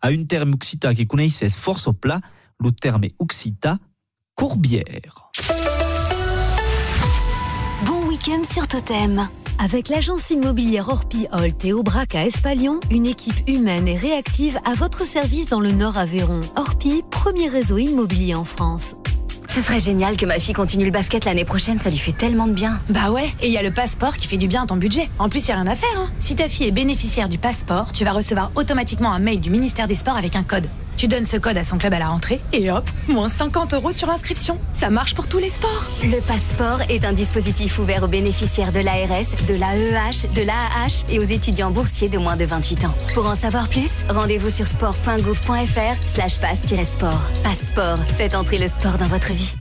à 0.02 0.08
un 0.08 0.24
terme 0.24 0.52
occitan 0.52 0.94
que 0.94 1.04
connaissez 1.04 1.48
force 1.48 1.86
au 1.86 1.94
plat, 1.94 2.20
le 2.58 2.70
terme 2.70 3.08
occitan 3.18 3.78
courbière. 4.34 5.30
Week-end 8.20 8.42
sur 8.44 8.68
Totem. 8.68 9.28
Avec 9.58 9.88
l'agence 9.88 10.28
immobilière 10.28 10.90
Orpi 10.90 11.26
Holt 11.32 11.64
et 11.64 11.72
Aubrac 11.72 12.14
à 12.14 12.26
Espalion, 12.26 12.80
une 12.90 13.06
équipe 13.06 13.48
humaine 13.48 13.88
et 13.88 13.96
réactive 13.96 14.58
à 14.66 14.74
votre 14.74 15.06
service 15.06 15.48
dans 15.48 15.60
le 15.60 15.72
Nord 15.72 15.96
Aveyron. 15.96 16.42
Orpi, 16.54 17.02
premier 17.10 17.48
réseau 17.48 17.78
immobilier 17.78 18.34
en 18.34 18.44
France. 18.44 18.94
Ce 19.48 19.62
serait 19.62 19.80
génial 19.80 20.16
que 20.16 20.26
ma 20.26 20.38
fille 20.38 20.52
continue 20.52 20.84
le 20.84 20.90
basket 20.90 21.24
l'année 21.24 21.46
prochaine, 21.46 21.78
ça 21.78 21.88
lui 21.88 21.96
fait 21.96 22.12
tellement 22.12 22.46
de 22.46 22.52
bien. 22.52 22.78
Bah 22.90 23.10
ouais, 23.10 23.32
et 23.40 23.46
il 23.46 23.52
y 23.52 23.58
a 23.58 23.62
le 23.62 23.72
passeport 23.72 24.16
qui 24.16 24.26
fait 24.26 24.36
du 24.36 24.48
bien 24.48 24.64
à 24.64 24.66
ton 24.66 24.76
budget. 24.76 25.08
En 25.18 25.30
plus, 25.30 25.46
il 25.46 25.48
y 25.48 25.52
a 25.52 25.56
rien 25.56 25.66
à 25.66 25.76
faire. 25.76 25.88
Hein. 25.96 26.10
Si 26.18 26.36
ta 26.36 26.46
fille 26.46 26.66
est 26.66 26.72
bénéficiaire 26.72 27.30
du 27.30 27.38
passeport, 27.38 27.92
tu 27.92 28.04
vas 28.04 28.12
recevoir 28.12 28.52
automatiquement 28.54 29.12
un 29.12 29.18
mail 29.18 29.40
du 29.40 29.48
ministère 29.48 29.88
des 29.88 29.94
Sports 29.94 30.16
avec 30.16 30.36
un 30.36 30.42
code. 30.42 30.68
Tu 31.00 31.08
donnes 31.08 31.24
ce 31.24 31.38
code 31.38 31.56
à 31.56 31.64
son 31.64 31.78
club 31.78 31.94
à 31.94 31.98
la 31.98 32.08
rentrée 32.08 32.42
et 32.52 32.70
hop, 32.70 32.84
moins 33.08 33.30
50 33.30 33.72
euros 33.72 33.90
sur 33.90 34.10
inscription. 34.10 34.58
Ça 34.74 34.90
marche 34.90 35.14
pour 35.14 35.28
tous 35.28 35.38
les 35.38 35.48
sports. 35.48 35.86
Le 36.02 36.20
passeport 36.20 36.82
est 36.90 37.06
un 37.06 37.14
dispositif 37.14 37.78
ouvert 37.78 38.02
aux 38.02 38.06
bénéficiaires 38.06 38.70
de 38.70 38.80
l'ARS, 38.80 39.24
de 39.48 39.54
l'AEH, 39.54 40.28
de 40.34 40.42
l'AAH 40.42 41.06
et 41.08 41.18
aux 41.18 41.22
étudiants 41.22 41.70
boursiers 41.70 42.10
de 42.10 42.18
moins 42.18 42.36
de 42.36 42.44
28 42.44 42.84
ans. 42.84 42.94
Pour 43.14 43.24
en 43.24 43.34
savoir 43.34 43.70
plus, 43.70 43.90
rendez-vous 44.10 44.50
sur 44.50 44.66
sport.gouv.fr 44.66 45.96
slash 46.12 46.38
passe-sport. 46.38 47.22
Passeport, 47.44 47.98
faites 48.18 48.34
entrer 48.34 48.58
le 48.58 48.68
sport 48.68 48.98
dans 48.98 49.08
votre 49.08 49.32
vie. 49.32 49.54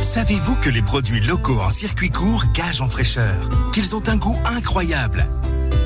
Savez-vous 0.00 0.56
que 0.56 0.70
les 0.70 0.80
produits 0.80 1.20
locaux 1.20 1.60
en 1.60 1.68
circuit 1.68 2.08
court 2.08 2.44
gagent 2.54 2.80
en 2.80 2.88
fraîcheur? 2.88 3.50
Qu'ils 3.74 3.94
ont 3.94 4.08
un 4.08 4.16
goût 4.16 4.38
incroyable 4.46 5.28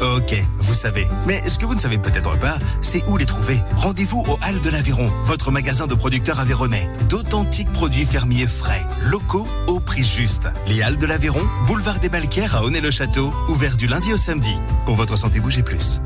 Ok, 0.00 0.34
vous 0.58 0.74
savez. 0.74 1.06
Mais 1.26 1.48
ce 1.48 1.58
que 1.58 1.66
vous 1.66 1.74
ne 1.74 1.80
savez 1.80 1.98
peut-être 1.98 2.38
pas, 2.38 2.56
c'est 2.80 3.04
où 3.06 3.16
les 3.16 3.26
trouver. 3.26 3.60
Rendez-vous 3.76 4.24
au 4.28 4.38
Halles 4.42 4.60
de 4.60 4.70
l'Aveyron, 4.70 5.08
votre 5.24 5.50
magasin 5.50 5.86
de 5.86 5.94
producteurs 5.94 6.40
aveyronnais. 6.40 6.88
D'authentiques 7.08 7.72
produits 7.72 8.04
fermiers 8.04 8.46
frais, 8.46 8.84
locaux, 9.04 9.46
au 9.68 9.80
prix 9.80 10.04
juste. 10.04 10.48
Les 10.66 10.82
Halles 10.82 10.98
de 10.98 11.06
l'Aveyron, 11.06 11.42
boulevard 11.66 12.00
des 12.00 12.08
Balquières 12.08 12.56
à 12.56 12.64
Honnay-le-Château, 12.64 13.32
ouvert 13.48 13.76
du 13.76 13.86
lundi 13.86 14.12
au 14.12 14.16
samedi. 14.16 14.54
Pour 14.86 14.96
votre 14.96 15.16
santé, 15.16 15.40
bougez 15.40 15.62
plus. 15.62 16.00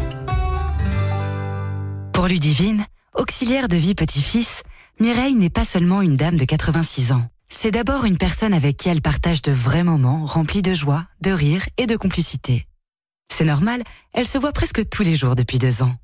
Pour 2.12 2.26
Ludivine, 2.28 2.85
auxiliaire 3.14 3.68
de 3.68 3.76
vie 3.76 3.95
petit-fils, 3.95 4.62
Mireille 5.00 5.35
n'est 5.35 5.50
pas 5.50 5.64
seulement 5.64 6.00
une 6.02 6.16
dame 6.16 6.37
de 6.37 6.45
86 6.45 7.12
ans. 7.12 7.25
c'est 7.49 7.71
d'abord 7.71 8.04
une 8.04 8.18
personne 8.18 8.52
avec 8.52 8.76
qui 8.76 8.88
elle 8.88 9.00
partage 9.02 9.40
de 9.42 9.52
vrais 9.52 9.85
moments 9.85 10.26
remplis 10.26 10.62
de 10.62 10.75
joie, 10.75 11.04
de 11.23 11.30
rire 11.30 11.64
et 11.78 11.87
de 11.87 11.97
complicité. 11.97 12.66
C'est 13.33 13.45
normal, 13.45 13.83
elle 14.12 14.26
se 14.26 14.38
voit 14.38 14.52
presque 14.52 14.88
tous 14.88 15.02
les 15.02 15.16
jours 15.16 15.37
depuis 15.37 15.59
deux 15.59 15.83
ans. 15.83 15.95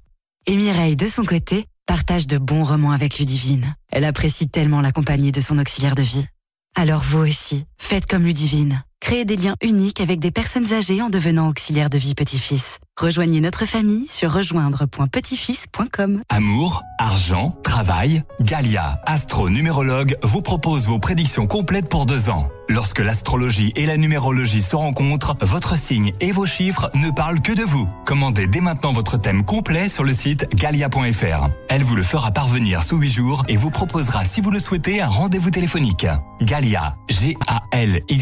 Et 0.47 0.57
Mireille, 0.57 0.97
de 0.97 1.07
son 1.07 1.25
côté, 1.25 1.67
partage 1.87 2.27
de 2.27 2.39
bons 2.39 2.65
romans 2.65 2.93
avec 2.93 3.19
Ludivine. 3.19 3.77
Elle 3.91 4.05
apprécie 4.05 4.49
tellement 4.49 4.81
la 4.81 4.93
compagnie 4.93 5.33
de 5.33 5.41
son 5.41 5.59
auxiliaire 5.59 5.95
de 5.95 6.03
vie. 6.03 6.27
Alors 6.75 7.03
vous 7.03 7.19
aussi, 7.19 7.65
faites 7.79 8.07
comme 8.07 8.25
Ludivine. 8.25 8.83
Créez 9.01 9.25
des 9.25 9.37
liens 9.37 9.57
uniques 9.63 10.01
avec 10.01 10.21
des 10.21 10.31
personnes 10.31 10.73
âgées 10.73 11.03
en 11.03 11.11
devenant 11.11 11.49
auxiliaire 11.49 11.91
de 11.91 11.99
vie 11.99 12.15
petit-fils. 12.15 12.79
Rejoignez 13.03 13.41
notre 13.41 13.67
famille 13.67 14.07
sur 14.07 14.33
rejoindre.petitfils.com. 14.33 16.23
Amour, 16.29 16.85
argent, 17.01 17.57
travail, 17.65 18.23
Galia, 18.41 19.01
astro 19.07 19.51
numérologue, 19.51 20.17
vous 20.23 20.41
propose 20.41 20.87
vos 20.87 21.01
prédictions 21.01 21.49
complètes 21.49 21.89
pour 21.89 22.07
deux 22.07 22.31
ans. 22.31 22.49
Lorsque 22.69 23.01
l'astrologie 23.01 23.73
et 23.75 23.87
la 23.87 23.97
numérologie 23.97 24.63
se 24.63 24.77
rencontrent, 24.77 25.37
votre 25.41 25.77
signe 25.77 26.13
et 26.21 26.31
vos 26.31 26.47
chiffres 26.47 26.93
ne 26.95 27.11
parlent 27.11 27.43
que 27.43 27.51
de 27.51 27.65
vous. 27.65 27.89
Commandez 28.05 28.47
dès 28.47 28.61
maintenant 28.61 28.93
votre 28.93 29.17
thème 29.17 29.45
complet 29.45 29.89
sur 29.89 30.05
le 30.05 30.13
site 30.13 30.47
galia.fr. 30.55 31.49
Elle 31.69 31.83
vous 31.83 31.97
le 31.97 32.05
fera 32.05 32.31
parvenir 32.31 32.85
sous 32.85 32.99
8 32.99 33.11
jours 33.11 33.43
et 33.49 33.57
vous 33.57 33.73
proposera, 33.73 34.25
si 34.25 34.41
vous 34.41 34.53
le 34.53 34.61
souhaitez, 34.61 35.01
un 35.01 35.09
rendez-vous 35.09 35.51
téléphonique. 35.51 36.07
Galia, 36.41 36.95
G-A-L-Y-A-S.fr. 37.09 38.13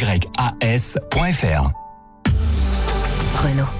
Renault. 3.42 3.79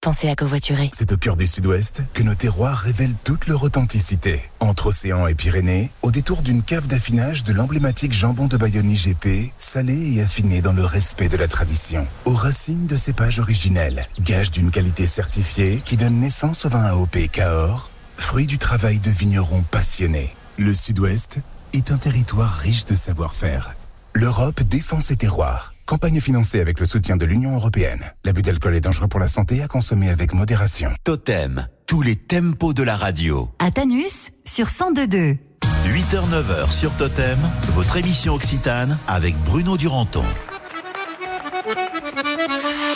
Pensez 0.00 0.28
à 0.28 0.36
covoiturer. 0.36 0.90
C'est 0.92 1.10
au 1.10 1.16
cœur 1.16 1.36
du 1.36 1.48
sud-ouest 1.48 2.02
que 2.14 2.22
nos 2.22 2.36
terroirs 2.36 2.78
révèlent 2.78 3.16
toute 3.24 3.48
leur 3.48 3.64
authenticité. 3.64 4.48
Entre 4.60 4.86
océan 4.86 5.26
et 5.26 5.34
Pyrénées, 5.34 5.90
au 6.02 6.12
détour 6.12 6.42
d'une 6.42 6.62
cave 6.62 6.86
d'affinage 6.86 7.42
de 7.42 7.52
l'emblématique 7.52 8.12
jambon 8.12 8.46
de 8.46 8.56
Bayonne 8.56 8.92
IGP, 8.92 9.52
salé 9.58 10.14
et 10.14 10.22
affiné 10.22 10.62
dans 10.62 10.72
le 10.72 10.84
respect 10.84 11.28
de 11.28 11.36
la 11.36 11.48
tradition. 11.48 12.06
Aux 12.26 12.32
racines 12.32 12.86
de 12.86 12.96
cépages 12.96 13.40
originels, 13.40 14.06
gage 14.20 14.52
d'une 14.52 14.70
qualité 14.70 15.08
certifiée 15.08 15.82
qui 15.84 15.96
donne 15.96 16.20
naissance 16.20 16.64
au 16.64 16.68
vin 16.68 16.84
AOP 16.84 17.28
Cahors, 17.32 17.90
fruit 18.16 18.46
du 18.46 18.58
travail 18.58 19.00
de 19.00 19.10
vignerons 19.10 19.64
passionnés. 19.64 20.32
Le 20.58 20.74
sud-ouest 20.74 21.40
est 21.72 21.90
un 21.90 21.98
territoire 21.98 22.54
riche 22.54 22.84
de 22.84 22.94
savoir-faire. 22.94 23.74
L'Europe 24.14 24.62
défend 24.62 25.00
ses 25.00 25.16
terroirs. 25.16 25.74
Campagne 25.88 26.20
financée 26.20 26.60
avec 26.60 26.78
le 26.80 26.84
soutien 26.84 27.16
de 27.16 27.24
l'Union 27.24 27.54
européenne. 27.54 28.12
L'abus 28.22 28.42
d'alcool 28.42 28.74
est 28.74 28.82
dangereux 28.82 29.08
pour 29.08 29.20
la 29.20 29.26
santé 29.26 29.62
à 29.62 29.68
consommer 29.68 30.10
avec 30.10 30.34
modération. 30.34 30.92
Totem, 31.02 31.66
tous 31.86 32.02
les 32.02 32.14
tempos 32.14 32.74
de 32.74 32.82
la 32.82 32.94
radio. 32.94 33.48
À 33.58 33.70
Tanus, 33.70 34.32
sur 34.44 34.66
102.2. 34.66 35.38
8h-9h 35.86 36.72
sur 36.72 36.94
Totem, 36.96 37.38
votre 37.72 37.96
émission 37.96 38.34
occitane 38.34 38.98
avec 39.08 39.34
Bruno 39.46 39.78
Duranton. 39.78 40.24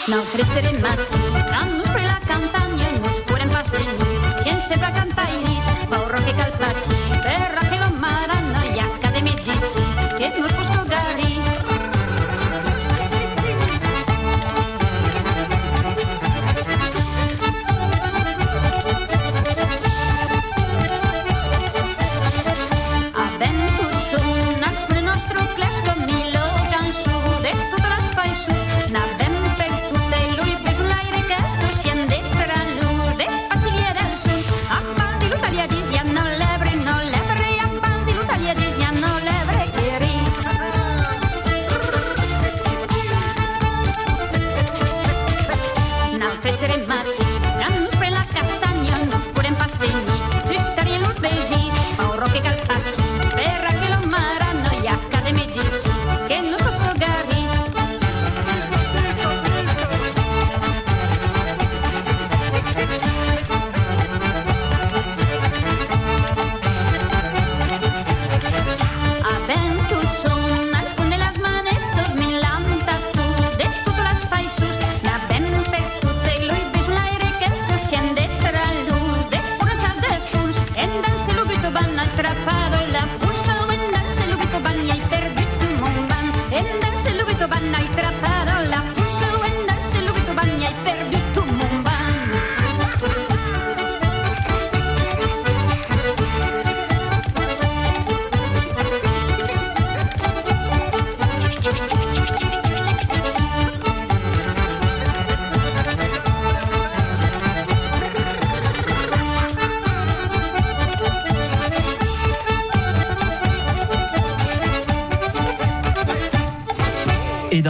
Machi, 0.07 0.09
la 0.09 0.23
nos 1.71 1.83
ser 46.63 46.71
en 46.71 46.87
marcha. 46.87 47.32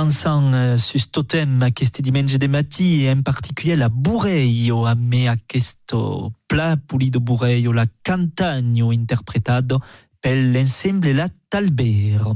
Et 0.03 0.05
dansant 0.05 0.53
euh, 0.53 0.77
sus 0.77 1.13
totem 1.13 1.63
aquest 1.63 2.01
diumenge 2.03 2.37
de 2.37 2.49
matí, 2.49 3.07
en 3.09 3.23
particulier 3.23 3.77
la 3.77 3.89
Bureio, 3.89 4.85
a 4.85 4.97
me 4.97 5.31
questo 5.47 6.33
pla 6.49 6.77
pulido 6.77 7.21
Bureio, 7.21 7.73
la 7.73 7.87
Cantagno 8.03 8.91
interpretado 8.91 9.79
pel 10.21 10.51
l'ensemble 10.51 11.13
La 11.15 11.29
Talbero. 11.49 12.35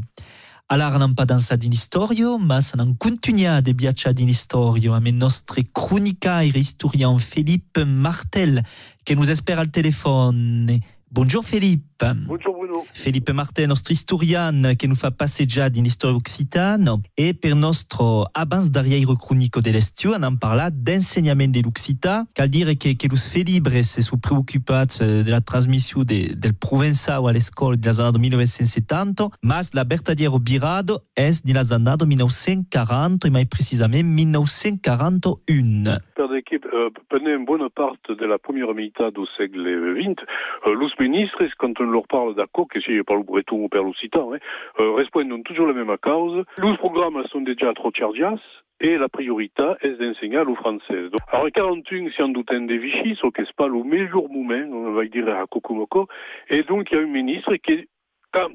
Alar 0.68 0.96
n'an 1.00 1.12
pas 1.14 1.26
dansat 1.26 1.64
in 1.64 1.72
historio, 1.72 2.38
mas 2.38 2.72
n'an 2.76 2.94
continuat 2.94 3.62
de 3.62 3.72
viatjar 3.74 4.14
in 4.20 4.28
historio 4.28 4.94
amb 4.94 5.08
el 5.08 5.18
nostre 5.18 5.64
cronicaire 5.74 6.56
historien 6.56 7.18
Philippe 7.18 7.84
Martel, 7.84 8.62
que 9.04 9.14
nous 9.14 9.28
espère 9.28 9.58
al 9.58 9.72
telefone. 9.72 10.78
Bonjour 11.10 11.44
Philippe. 11.44 12.04
Bonjour 12.28 12.55
Bruno. 12.66 12.84
Philippe 12.92 13.32
Martin, 13.32 13.66
nostre 13.66 13.92
historian 13.92 14.74
que 14.78 14.86
nous 14.86 14.96
fa 14.96 15.10
passejar 15.10 15.70
din 15.70 15.84
l'història 15.84 16.16
occitana 16.16 16.96
e 17.16 17.32
per 17.34 17.54
nostre 17.54 18.26
abans 18.34 18.70
d'arrière 18.70 19.16
cronico 19.18 19.60
de 19.60 19.70
l'estiu 19.70 20.14
en 20.14 20.22
en 20.22 20.36
parlat 20.36 20.70
d'ensenyament 20.70 21.52
de 21.52 21.62
l'occità. 21.62 22.24
Cal 22.34 22.48
dire 22.48 22.76
que, 22.76 22.94
que 22.94 23.08
los 23.08 23.28
felibres 23.28 23.84
se 23.84 24.02
sont 24.02 24.18
preocupats 24.18 25.00
eh, 25.00 25.22
de 25.22 25.30
la 25.30 25.40
transmission 25.40 26.04
de, 26.04 26.34
del 26.34 26.54
provençau 26.54 27.28
a 27.28 27.32
l'escola 27.32 27.76
de 27.76 27.86
l'année 27.86 28.18
1970, 28.18 29.30
mas 29.42 29.74
la 29.74 29.84
vertadiero 29.84 30.38
birado 30.38 31.02
és 31.16 31.42
de 31.44 31.52
l'année 31.52 32.06
1940 32.06 33.26
e 33.26 33.30
mai 33.30 33.46
precisament 33.46 34.02
1941. 34.02 35.98
Per 36.16 36.24
uh, 36.24 36.90
pendant 37.08 37.44
bonne 37.44 37.68
part 37.70 37.96
de 38.08 38.24
la 38.24 38.38
première 38.38 38.74
meitat 38.74 39.10
du 39.10 39.26
segle 39.36 39.94
XX, 39.98 40.22
uh, 40.66 40.70
los 40.70 40.90
ministres, 40.98 41.44
quand 41.58 41.78
on 41.80 41.84
leur 41.84 42.06
parle 42.06 42.34
d'accord, 42.34 42.55
que 42.64 42.80
si 42.80 43.02
par 43.02 43.16
le 43.16 43.22
breton 43.22 43.64
ou 43.64 43.68
per 43.68 43.82
l'occitan, 43.82 44.34
eh, 44.34 44.82
uh, 44.82 44.94
répondent 44.94 45.42
toujours 45.44 45.66
la 45.66 45.74
même 45.74 45.96
cause. 45.98 46.44
Los 46.58 46.76
programmes 46.78 47.22
sont 47.28 47.42
déjà 47.42 47.72
trop 47.74 47.90
chargias, 47.92 48.40
et 48.80 48.96
la 48.98 49.08
priorité 49.08 49.62
est 49.82 49.98
d'enseigner 50.00 50.42
le 50.44 50.54
français. 50.54 51.10
Donc, 51.10 51.20
alors, 51.32 51.46
en 51.46 51.50
41, 51.50 52.10
si 52.10 52.22
on 52.22 52.28
doute 52.28 52.50
un 52.50 52.62
des 52.62 52.78
Vichy, 52.78 53.16
ce 53.20 53.26
n'est 53.26 53.46
pas 53.56 53.68
le 53.68 53.82
meilleur 53.82 54.28
moment, 54.28 54.66
on 54.72 54.92
va 54.92 55.04
dire 55.06 55.28
à 55.28 55.46
Kokomoko, 55.46 56.08
et 56.48 56.62
donc 56.62 56.90
il 56.90 56.96
y 56.96 57.00
a 57.00 57.02
un 57.02 57.06
ministre 57.06 57.54
qui 57.56 57.72
est 57.72 57.88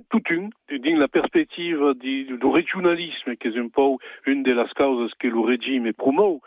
tout 0.10 0.22
une, 0.30 0.50
dans 0.70 1.00
la 1.00 1.08
perspective 1.08 1.94
du, 2.00 2.26
du 2.26 2.46
régionalisme, 2.46 3.36
qui 3.36 3.48
est 3.48 3.58
un 3.58 3.68
peu 3.68 3.98
une 4.26 4.44
des 4.44 4.56
causes 4.76 5.12
que 5.20 5.28
le 5.28 5.40
régime 5.40 5.92
promeut, 5.94 6.40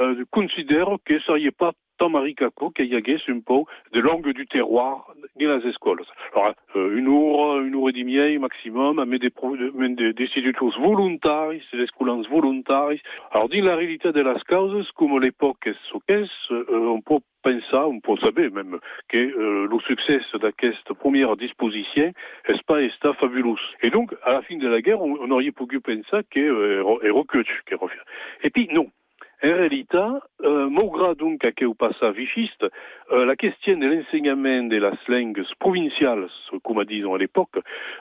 euh, 0.00 0.24
considère 0.30 0.96
que 1.04 1.18
ça 1.20 1.38
y 1.38 1.46
est 1.46 1.56
pas 1.56 1.72
a 2.02 2.98
un 3.28 3.40
peu 3.40 3.62
de 3.92 4.00
langue 4.00 4.32
du 4.32 4.46
terroir 4.46 5.14
dans 5.38 5.58
les 5.58 5.70
écoles. 5.70 6.02
Alors, 6.34 6.54
euh, 6.76 6.96
une 6.96 7.08
heure, 7.08 7.60
une 7.60 7.74
heure 7.74 7.88
et 7.88 7.92
demie 7.92 8.38
maximum, 8.38 9.04
mais 9.06 9.18
des, 9.18 9.30
mais 9.74 9.88
des, 9.90 10.12
des 10.12 10.24
instituts 10.24 10.54
volontaires, 10.78 11.50
des 11.72 11.82
écoles 11.82 12.26
volontaires. 12.28 12.90
Alors, 13.30 13.48
dans 13.48 13.64
la 13.64 13.76
réalité 13.76 14.12
de 14.12 14.20
las 14.20 14.42
causes, 14.48 14.90
comme 14.92 15.20
l'époque 15.20 15.66
est 15.66 15.76
ce 15.90 15.98
qu'est, 16.06 16.24
euh, 16.50 16.64
on 16.70 17.00
peut 17.00 17.20
penser, 17.42 17.60
on 17.72 18.00
peut 18.00 18.16
savoir 18.16 18.50
même, 18.52 18.78
que 19.08 19.16
euh, 19.16 19.68
le 19.70 19.78
succès 19.80 20.18
de 20.18 20.52
cette 20.60 20.98
première 20.98 21.36
disposition 21.36 22.12
est 22.46 22.62
pas 22.66 22.82
est 22.82 23.12
fabuleux. 23.18 23.54
Et 23.82 23.90
donc, 23.90 24.14
à 24.24 24.32
la 24.32 24.42
fin 24.42 24.56
de 24.56 24.68
la 24.68 24.80
guerre, 24.80 25.00
on, 25.00 25.16
on 25.20 25.30
aurait 25.30 25.50
pu 25.50 25.80
penser 25.80 26.24
qu'elle 26.30 26.44
est 27.02 27.10
recul. 27.10 27.44
Et 28.42 28.50
puis, 28.50 28.68
non. 28.72 28.86
En 29.44 29.48
réalité, 29.48 29.98
euh, 30.44 30.68
malgré 30.70 31.16
donc 31.16 31.40
que 31.40 31.64
au 31.64 31.74
passage 31.74 32.14
vichiste, 32.14 32.64
euh, 33.10 33.24
la 33.24 33.34
question 33.34 33.76
de 33.76 33.86
l'enseignement 33.86 34.62
de 34.68 34.76
la 34.76 34.92
langue 35.08 35.42
provinciale, 35.58 36.28
comme 36.62 36.84
disons 36.84 37.14
à 37.14 37.18
l'époque, 37.18 37.58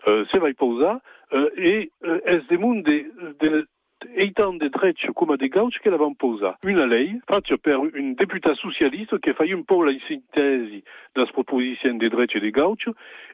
euh, 0.08 0.24
se 0.26 0.38
va 0.38 0.54
poser, 0.54 0.86
euh, 1.34 1.50
et 1.58 1.92
est 2.04 2.48
des 2.50 2.58
mondes 2.58 2.84
de, 2.84 3.06
de, 3.40 3.68
étant 4.16 4.54
des 4.54 4.70
droits 4.70 4.92
comme 5.16 5.38
des 5.38 5.50
gauches 5.50 5.80
qu'elle 5.84 5.96
va 5.96 6.08
poser. 6.18 6.52
Une 6.66 6.84
lei, 6.86 7.16
faite 7.28 7.56
par 7.58 7.86
une 7.94 8.16
députée 8.16 8.56
socialiste 8.56 9.20
qui 9.20 9.34
fait 9.34 9.54
un 9.54 9.62
peu 9.62 9.86
la 9.86 9.94
synthèse 10.08 10.70
de 11.16 11.22
la 11.22 11.26
proposition 11.28 11.96
des 11.96 12.10
droits 12.10 12.26
des 12.26 12.52
gauches 12.52 12.90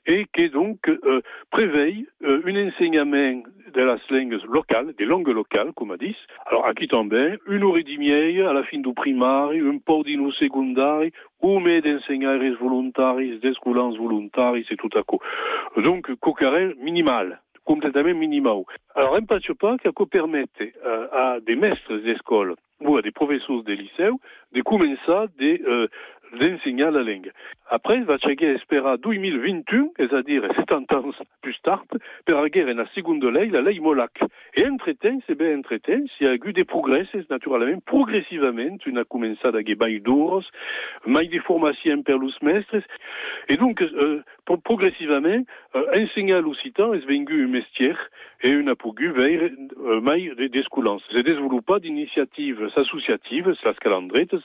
et 0.05 0.25
qui 0.33 0.49
donc 0.49 0.89
euh, 0.89 1.21
préveille 1.51 2.07
euh, 2.23 2.41
un 2.45 2.67
enseignement 2.67 3.43
de 3.73 3.81
la 3.81 3.97
langue 4.09 4.39
locale, 4.49 4.93
des 4.97 5.05
langues 5.05 5.27
locales, 5.27 5.73
comme 5.75 5.91
on 5.91 5.97
dit. 5.97 6.15
Alors, 6.45 6.65
à 6.65 6.73
qui 6.73 6.87
tombe, 6.87 7.13
une 7.13 7.63
heure 7.63 7.77
et 7.77 7.83
demie 7.83 8.11
à 8.41 8.53
la 8.53 8.63
fin 8.63 8.79
du 8.79 8.93
primaire, 8.93 9.49
un 9.49 9.77
peu 9.85 10.03
d'ino 10.03 10.31
secondaire, 10.31 11.09
mais 11.43 11.81
d'enseignants 11.81 12.39
volontaires, 12.59 13.15
des 13.17 13.53
volontaires, 13.63 14.53
c'est 14.67 14.77
tout 14.77 14.89
à 14.95 15.03
coup. 15.03 15.19
Donc, 15.77 16.13
cocarel 16.19 16.75
minimal 16.81 17.41
complètement 17.67 18.13
minimal. 18.13 18.63
Alors, 18.95 19.15
un 19.15 19.25
patch 19.29 19.51
pas 19.53 19.77
qui 19.77 19.89
permettre 20.09 20.63
euh, 20.63 21.07
à 21.11 21.39
des 21.45 21.55
maîtres 21.55 21.95
d'école 21.97 22.55
ou 22.81 22.97
à 22.97 23.01
des 23.01 23.11
professeurs 23.11 23.63
des 23.63 23.75
lycées 23.75 24.15
de 24.53 24.61
commencer 24.61 25.27
des, 25.37 25.61
euh, 25.67 25.87
d'enseigner 26.39 26.89
la 26.89 27.03
langue. 27.03 27.31
Après, 27.69 27.99
va 28.01 28.17
checker 28.17 28.53
espérer 28.53 28.97
2021, 29.03 29.89
c'est-à-dire 29.97 30.43
70 30.55 30.95
ans 30.95 31.11
plus 31.41 31.57
tard, 31.63 31.83
per 32.25 32.33
en 32.33 32.43
la 32.43 32.85
seconde 32.95 33.23
lei, 33.25 33.47
la 33.47 33.61
lei 33.61 33.79
Molac. 33.79 34.11
Et 34.55 34.65
entre-temps, 34.65 35.19
c'est 35.27 35.37
bien 35.37 35.57
entre-temps, 35.59 36.05
s'il 36.17 36.27
y 36.27 36.29
a 36.29 36.35
eu 36.35 36.53
des 36.53 36.63
progrès, 36.63 37.05
naturellement, 37.29 37.79
progressivement, 37.85 38.77
on 38.87 38.95
a 38.95 39.03
commencé 39.03 39.45
à 39.45 39.51
gagner 39.51 39.75
mai 39.75 39.99
d'ours, 39.99 40.45
mai 41.05 41.27
de 41.27 41.39
formation 41.39 42.01
per 42.03 42.17
los 42.17 42.33
mestres, 42.41 42.83
et 43.49 43.57
donc, 43.57 43.81
euh, 43.81 44.23
pro- 44.45 44.57
progressivement, 44.57 45.43
euh, 45.75 45.85
enseigner 46.03 46.39
l'occitan 46.41 46.93
est 46.93 46.99
devenu 47.01 47.43
un 47.43 47.47
métier 47.47 47.93
et 48.43 48.49
une 48.49 48.69
apogu 48.69 49.09
vers 49.11 49.49
euh, 49.85 49.99
mai 50.01 50.31
des 50.37 50.47
des. 50.49 51.03
C'est 51.11 51.23
développé 51.23 51.79
d'initiatives 51.81 52.69
associatives, 52.75 53.53
c'est 53.59 53.67
la 53.67 53.73
scalendrettes, 53.73 54.35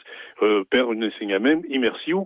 euh, 0.42 0.64
per 0.70 0.80
un 0.90 1.02
enseignement 1.02 1.62
immersif, 1.68 2.16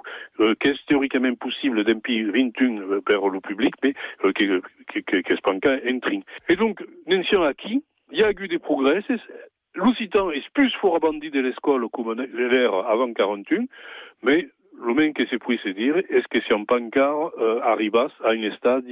euh, 0.40 0.54
qui 0.60 0.68
est 0.68 0.85
théoriquement 0.86 1.34
possible 1.34 1.84
21 1.84 2.78
euh, 2.78 3.00
per 3.00 3.18
le 3.30 3.40
public, 3.40 3.74
mais 3.82 3.94
est 4.24 5.40
pas 5.42 5.52
encore 5.52 5.78
entré. 5.88 6.20
Et 6.48 6.56
donc, 6.56 6.84
n'enseignant 7.06 7.44
à 7.44 7.54
qui, 7.54 7.82
il 8.12 8.18
y 8.18 8.22
a 8.22 8.30
eu 8.30 8.48
des 8.48 8.58
progrès, 8.58 9.02
l'occitan 9.74 10.30
est 10.30 10.48
plus 10.50 10.72
fort 10.80 10.96
abandonné 10.96 11.30
de 11.30 11.40
l'école 11.40 11.88
comme 11.90 12.14
l'ère 12.14 12.74
avant 12.74 13.12
41, 13.12 13.64
mais 14.22 14.48
le 14.84 14.94
même 14.94 15.12
que 15.12 15.26
se 15.26 15.36
puisse 15.36 15.66
dire 15.74 15.96
est-ce 15.96 16.26
que 16.28 16.40
si 16.40 16.52
on 16.52 16.64
pas 16.64 16.80
encore 16.80 17.32
euh, 17.38 17.60
arribas 17.62 18.10
à 18.24 18.30
un 18.30 18.56
stade 18.56 18.84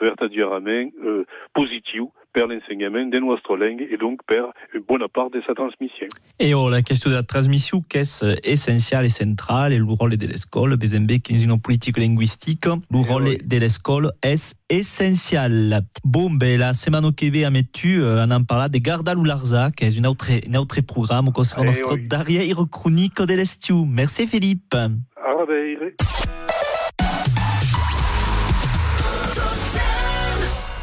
verdaderamente 0.00 0.92
euh, 1.04 1.24
positif 1.54 2.04
per 2.32 2.46
l'enseignement 2.46 3.06
de 3.06 3.18
notre 3.18 3.56
langue 3.56 3.86
et 3.90 3.96
donc 3.96 4.20
per 4.26 4.44
une 4.74 4.82
bonne 4.82 5.06
part 5.12 5.30
de 5.30 5.40
sa 5.46 5.54
transmission. 5.54 6.06
Et 6.38 6.54
oh, 6.54 6.68
la 6.68 6.82
question 6.82 7.10
de 7.10 7.14
la 7.16 7.22
transmission, 7.22 7.82
qu'est 7.88 8.24
essentielle 8.44 9.06
et 9.06 9.08
centrale, 9.08 9.72
et 9.72 9.78
le 9.78 9.84
rôle 9.84 10.16
de 10.16 10.26
l'école, 10.26 10.76
BZMB, 10.76 11.18
qui 11.22 11.34
est 11.34 11.42
une 11.42 11.60
politique 11.60 11.98
linguistique, 11.98 12.66
le 12.66 12.98
rôle 12.98 13.38
de 13.44 13.56
l'école 13.56 14.12
est 14.22 14.54
essentiel. 14.68 15.80
Bon, 16.04 16.30
ben, 16.30 16.58
la 16.58 16.74
semaine 16.74 17.12
qui 17.14 17.30
vient, 17.30 17.50
mais 17.50 17.64
tu, 17.64 18.02
euh, 18.02 18.24
on 18.26 18.30
en 18.30 18.44
parle 18.44 18.70
de 18.70 18.78
Garda 18.78 19.14
Larza, 19.14 19.70
qui 19.70 19.84
est 19.84 19.98
un 19.98 20.04
autre, 20.04 20.30
un 20.30 20.54
autre 20.54 20.80
programme 20.82 21.32
concernant 21.32 21.72
Eh 21.74 21.80
notre 21.80 21.94
oui. 21.94 22.06
derrière 22.06 22.58
chronique 22.70 23.20
de 23.20 23.34
l'estiu. 23.34 23.86
Merci 23.86 24.26
Philippe. 24.26 24.76
À 25.24 25.32
revoir. 25.32 25.48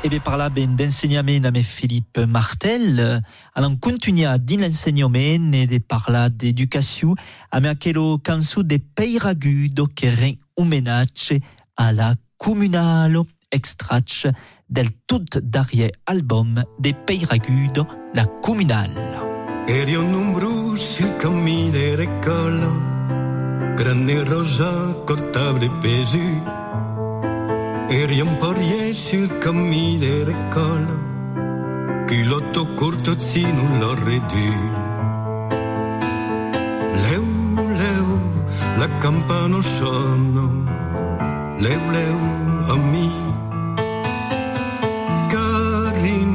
Et 0.04 0.10
bien 0.10 0.20
par 0.20 0.38
là, 0.38 0.50
ben, 0.50 0.76
d'enseignement 0.76 1.46
avec 1.46 1.64
Philippe 1.64 2.20
Martel, 2.20 3.24
allons 3.56 3.76
continuer 3.76 4.28
din 4.40 4.58
l'enseignement 4.58 5.54
et 5.54 5.66
de 5.66 5.78
parler 5.80 6.28
d'éducation 6.30 7.16
avec 7.52 7.80
quel 7.80 7.98
canso 8.24 8.62
de 8.62 8.78
Peiragudo 8.78 9.88
che 9.88 10.10
ren 10.10 10.38
homenage 10.56 11.34
à 11.76 11.92
la 11.92 12.14
comunale 12.38 13.18
extrache 13.52 14.28
del 14.70 14.92
tout 15.08 15.26
dernier 15.42 15.92
album 16.06 16.64
de 16.80 16.92
Peiragudo, 16.92 17.88
la 18.14 18.26
comunale. 18.44 19.18
Eri 19.68 19.96
un 19.96 20.12
numero 20.12 20.76
sul 20.76 21.16
cammino 21.18 21.72
dell'école, 21.72 22.95
grande 23.76 24.24
rosa 24.24 24.72
cortable 25.06 25.70
pesu. 25.82 26.42
Eri 27.90 28.22
un 28.22 28.38
porrier 28.38 28.94
sul 28.94 29.28
cammino 29.40 30.00
dell'école, 30.00 30.94
culotto 32.08 32.66
corto 32.76 33.20
zino 33.20 33.64
l'aurait 33.80 34.24
dû. 34.32 34.50
Leu, 37.04 37.26
leu, 37.82 38.08
la 38.80 38.88
campana 39.00 39.62
sono, 39.62 40.46
leu, 41.60 41.82
leu, 41.96 42.20
a 42.74 42.76
mi. 42.92 43.10
Karim, 45.32 46.34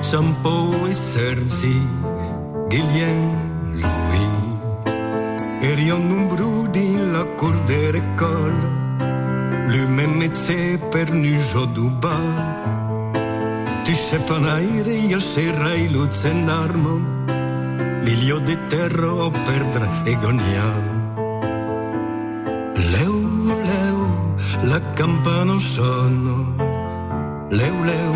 Sampo 0.00 0.86
e 0.86 0.94
Serzi, 0.94 1.78
Guilhem, 2.68 3.28
Louis. 3.80 4.45
Eri 5.76 5.90
un 5.90 6.08
numero 6.08 6.66
di 6.72 6.96
la 7.12 7.22
cour 7.36 7.52
de 7.66 7.90
l'école, 7.92 8.62
le 9.68 9.86
même 9.86 10.16
métier 10.16 10.78
per 10.90 11.12
nujo 11.12 11.66
du 11.66 11.90
bar. 12.00 12.34
Tu 13.84 13.92
sais 13.92 14.24
pas 14.26 14.38
naire, 14.38 14.94
io 15.10 15.18
serai 15.18 15.86
luzen 15.90 16.48
armo, 16.48 16.96
Lilio 18.04 18.38
di 18.38 18.56
terro 18.70 19.30
perdre 19.44 19.86
e 20.06 20.14
gonia. 20.22 20.70
Leu, 22.92 23.16
leu, 23.68 23.98
la 24.70 24.80
campana 24.94 25.58
sono, 25.60 26.36
leu, 27.50 27.76
leu, 27.90 28.14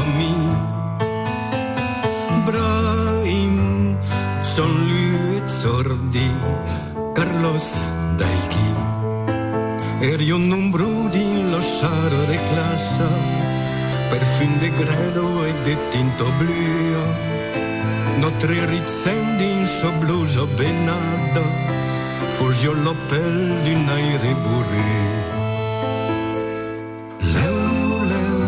a 0.00 0.02
mi. 0.18 0.34
Brahim, 2.46 3.96
son 4.56 4.72
lui 4.88 5.36
et 5.36 5.48
sordi, 5.48 6.30
Carlos 7.36 7.68
Daiki. 8.16 8.68
Eri 10.00 10.30
un 10.30 10.48
numero 10.48 11.08
di 11.10 11.50
lo 11.50 11.60
saro 11.60 12.20
de 12.32 12.38
classe, 12.48 13.08
per 14.08 14.22
fin 14.36 14.58
de 14.58 14.70
gredo 14.70 15.44
e 15.44 15.52
de 15.64 15.76
tinto 15.90 16.24
blu. 16.38 16.96
Notre 18.20 18.64
ritzendi 18.64 19.44
in 19.44 19.66
so 19.66 19.90
bluso 20.00 20.46
benado, 20.56 21.42
fusio 22.38 22.72
l'opel 22.72 23.36
d'un 23.64 23.88
aire 23.88 24.34
bourré. 24.42 24.94
Leu, 27.36 27.60
leu, 28.12 28.40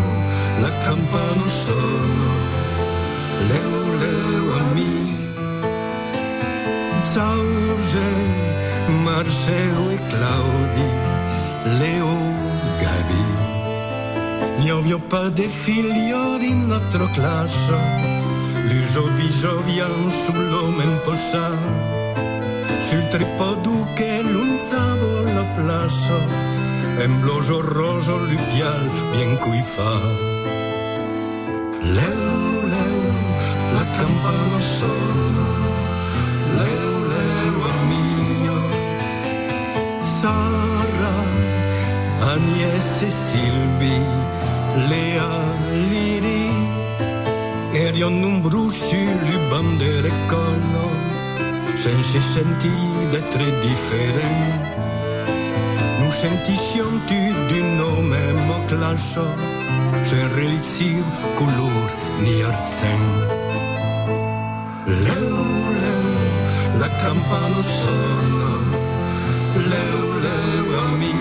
la 0.63 0.73
campana 0.87 1.47
sono, 1.65 2.31
leu, 3.51 3.73
leu 4.03 4.45
a 4.61 4.63
mi. 4.75 4.97
Zause, 7.13 8.09
Marceo 8.89 9.91
e 9.91 9.99
Claudi, 10.09 10.89
Leo, 11.79 12.15
Gabi. 12.81 13.25
N'abbiamo 14.65 15.03
pas 15.09 15.31
des 15.31 15.49
figlioli 15.49 16.51
in 16.51 16.67
nostra 16.67 17.07
classe, 17.15 17.73
L'uso 18.69 19.09
vien 19.65 20.11
sull'uomo 20.25 20.83
imposato, 20.83 21.71
sul 22.89 23.09
tripodu 23.09 23.87
che 23.95 24.21
l'unzavo 24.23 25.23
la 25.23 25.45
plaza, 25.55 26.19
en 26.99 27.21
bloso 27.21 27.61
roso 27.61 28.17
lupial 28.17 28.91
bien 29.13 29.39
cui 29.39 29.63
fa. 29.63 30.01
Leu, 31.81 32.67
leu, 32.75 33.01
la 33.73 33.85
campana 33.97 34.61
suona, 34.61 35.58
Agnese 42.39 43.07
e 43.07 43.11
Silvi, 43.11 44.01
Lea, 44.89 45.29
Liri, 45.91 46.51
Erion 47.73 48.23
un 48.23 48.41
brusci, 48.41 49.05
le 49.29 49.39
bandere 49.51 50.11
collo, 50.29 50.89
senza 51.83 52.21
sentire 52.21 53.09
d'être 53.11 53.45
different. 53.67 54.61
Nous 56.01 56.13
sentissions 56.13 56.95
tu 57.09 57.23
d'un 57.49 57.77
nome 57.77 58.21
mo 58.47 58.59
classo, 58.69 59.27
sen 60.09 60.33
relizio 60.37 61.05
color 61.35 61.89
ni 62.21 62.43
arzen. 62.51 63.05
Leu, 64.87 65.31
leu, 65.83 66.07
la 66.79 66.89
campana 67.03 67.63
suona, 67.79 68.53
leu, 69.71 70.01
leu, 70.25 70.79
ami. 70.87 71.18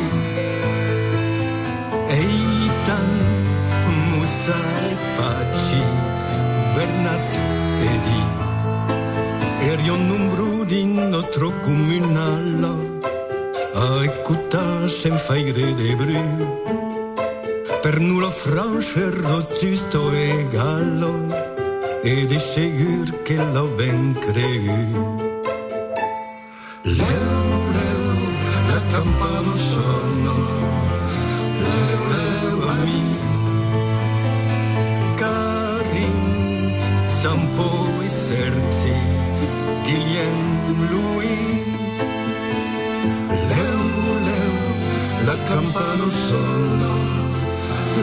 Eitan, 2.09 3.09
Musa 4.07 4.59
e 4.89 4.95
Paci, 5.17 5.83
Bernat 6.73 7.29
e 7.83 7.91
Di. 8.05 8.21
Erion 9.71 10.07
numero 10.07 10.63
di 10.63 10.85
nostro 10.85 11.51
comunale, 11.61 13.01
a 13.73 14.05
écouter 14.05 14.89
sem 14.89 15.17
faire 15.17 15.51
de 15.51 15.95
bruit. 15.95 16.31
Per 17.81 17.99
nulla 17.99 18.29
franche 18.29 19.09
rotusto 19.09 20.13
e 20.13 20.47
gallo, 20.49 21.13
e 22.03 22.25
di 22.25 22.39
sicuro 22.39 23.21
che 23.23 23.35
lo 23.35 23.67
ben 23.75 24.13
creu. 24.13 25.26
La 45.37 45.47
campana 45.49 46.07
suona, 46.25 46.93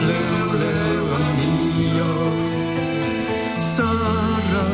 leu, 0.07 0.47
leu, 0.61 1.05
amio. 1.25 2.13
Sara, 3.75 4.67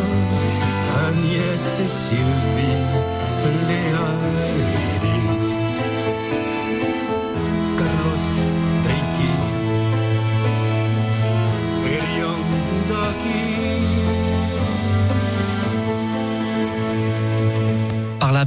Agnès 1.08 1.63
e 1.80 1.88
Sylvie, 1.88 2.82
Lea 3.67 4.90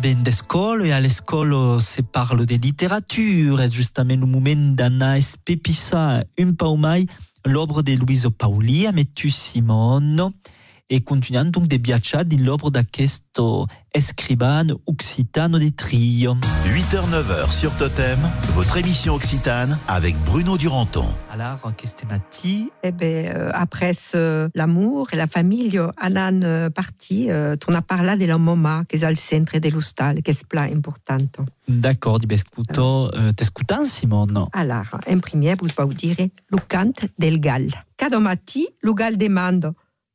ben 0.04 0.20
d'escola 0.22 0.84
e 0.84 0.92
a 0.92 0.98
l'escola 1.00 1.80
se 1.80 2.02
parla 2.02 2.44
de 2.44 2.58
literatura 2.58 3.64
e 3.64 3.68
justament 3.68 4.20
un 4.20 4.28
moment 4.28 4.74
d'anar 4.76 5.16
a 5.16 6.24
un 6.36 6.52
pau 6.52 6.76
mai 6.76 7.08
l'obra 7.46 7.80
de 7.80 7.96
Luiso 7.96 8.30
Pauli 8.30 8.86
a 8.86 8.92
metu 8.92 9.30
Simon 9.30 10.30
e 10.90 11.00
continuant 11.02 11.50
donc 11.50 11.66
de 11.66 11.78
viatjar 11.78 12.24
din 12.24 12.44
l'obra 12.44 12.68
d'aquesto 12.70 13.66
escriban 13.94 14.66
occitano 14.86 15.58
de 15.58 15.70
trio. 15.70 16.36
8h-9h 16.66 17.52
sur 17.52 17.74
Totem, 17.76 18.18
votre 18.54 18.76
émission 18.76 19.14
Occitane 19.14 19.78
avec 19.88 20.14
Bruno 20.26 20.58
Duranton. 20.58 21.06
Alors, 21.32 21.60
qu'est-ce 21.76 22.04
mati 22.06 22.70
Eh 22.82 22.90
ben, 22.92 23.32
euh, 23.34 23.50
après 23.54 23.94
ce- 23.94 24.50
l'amour 24.54 25.08
et 25.12 25.16
la 25.16 25.26
famille, 25.26 25.80
Anan 25.96 26.42
euh, 26.42 26.68
parti, 26.70 27.30
euh, 27.30 27.56
tu 27.56 27.72
as 27.74 27.82
parlé 27.82 28.16
de 28.16 28.26
la 28.26 28.36
mamma, 28.36 28.84
che 28.88 28.98
è 28.98 29.04
al 29.04 29.16
centro 29.16 29.58
dell'ustal, 29.58 30.20
che 30.22 30.32
è 30.32 30.36
pla 30.46 30.66
importante. 30.68 31.38
D'accord, 31.66 32.18
di 32.18 32.26
bescuto, 32.26 33.10
uh, 33.14 33.32
t'escutant 33.32 33.86
Simon? 33.86 34.48
Alors, 34.52 34.98
en 35.06 35.18
premier, 35.20 35.54
vous 35.58 35.68
pouvez 35.74 35.94
dire 35.94 36.28
le 36.50 36.58
cant 36.68 36.92
del 37.16 37.40
gal. 37.40 37.68
Cada 37.96 38.18
matí, 38.18 38.66
le 38.82 38.92
gal 38.92 39.16
demanda 39.16 39.72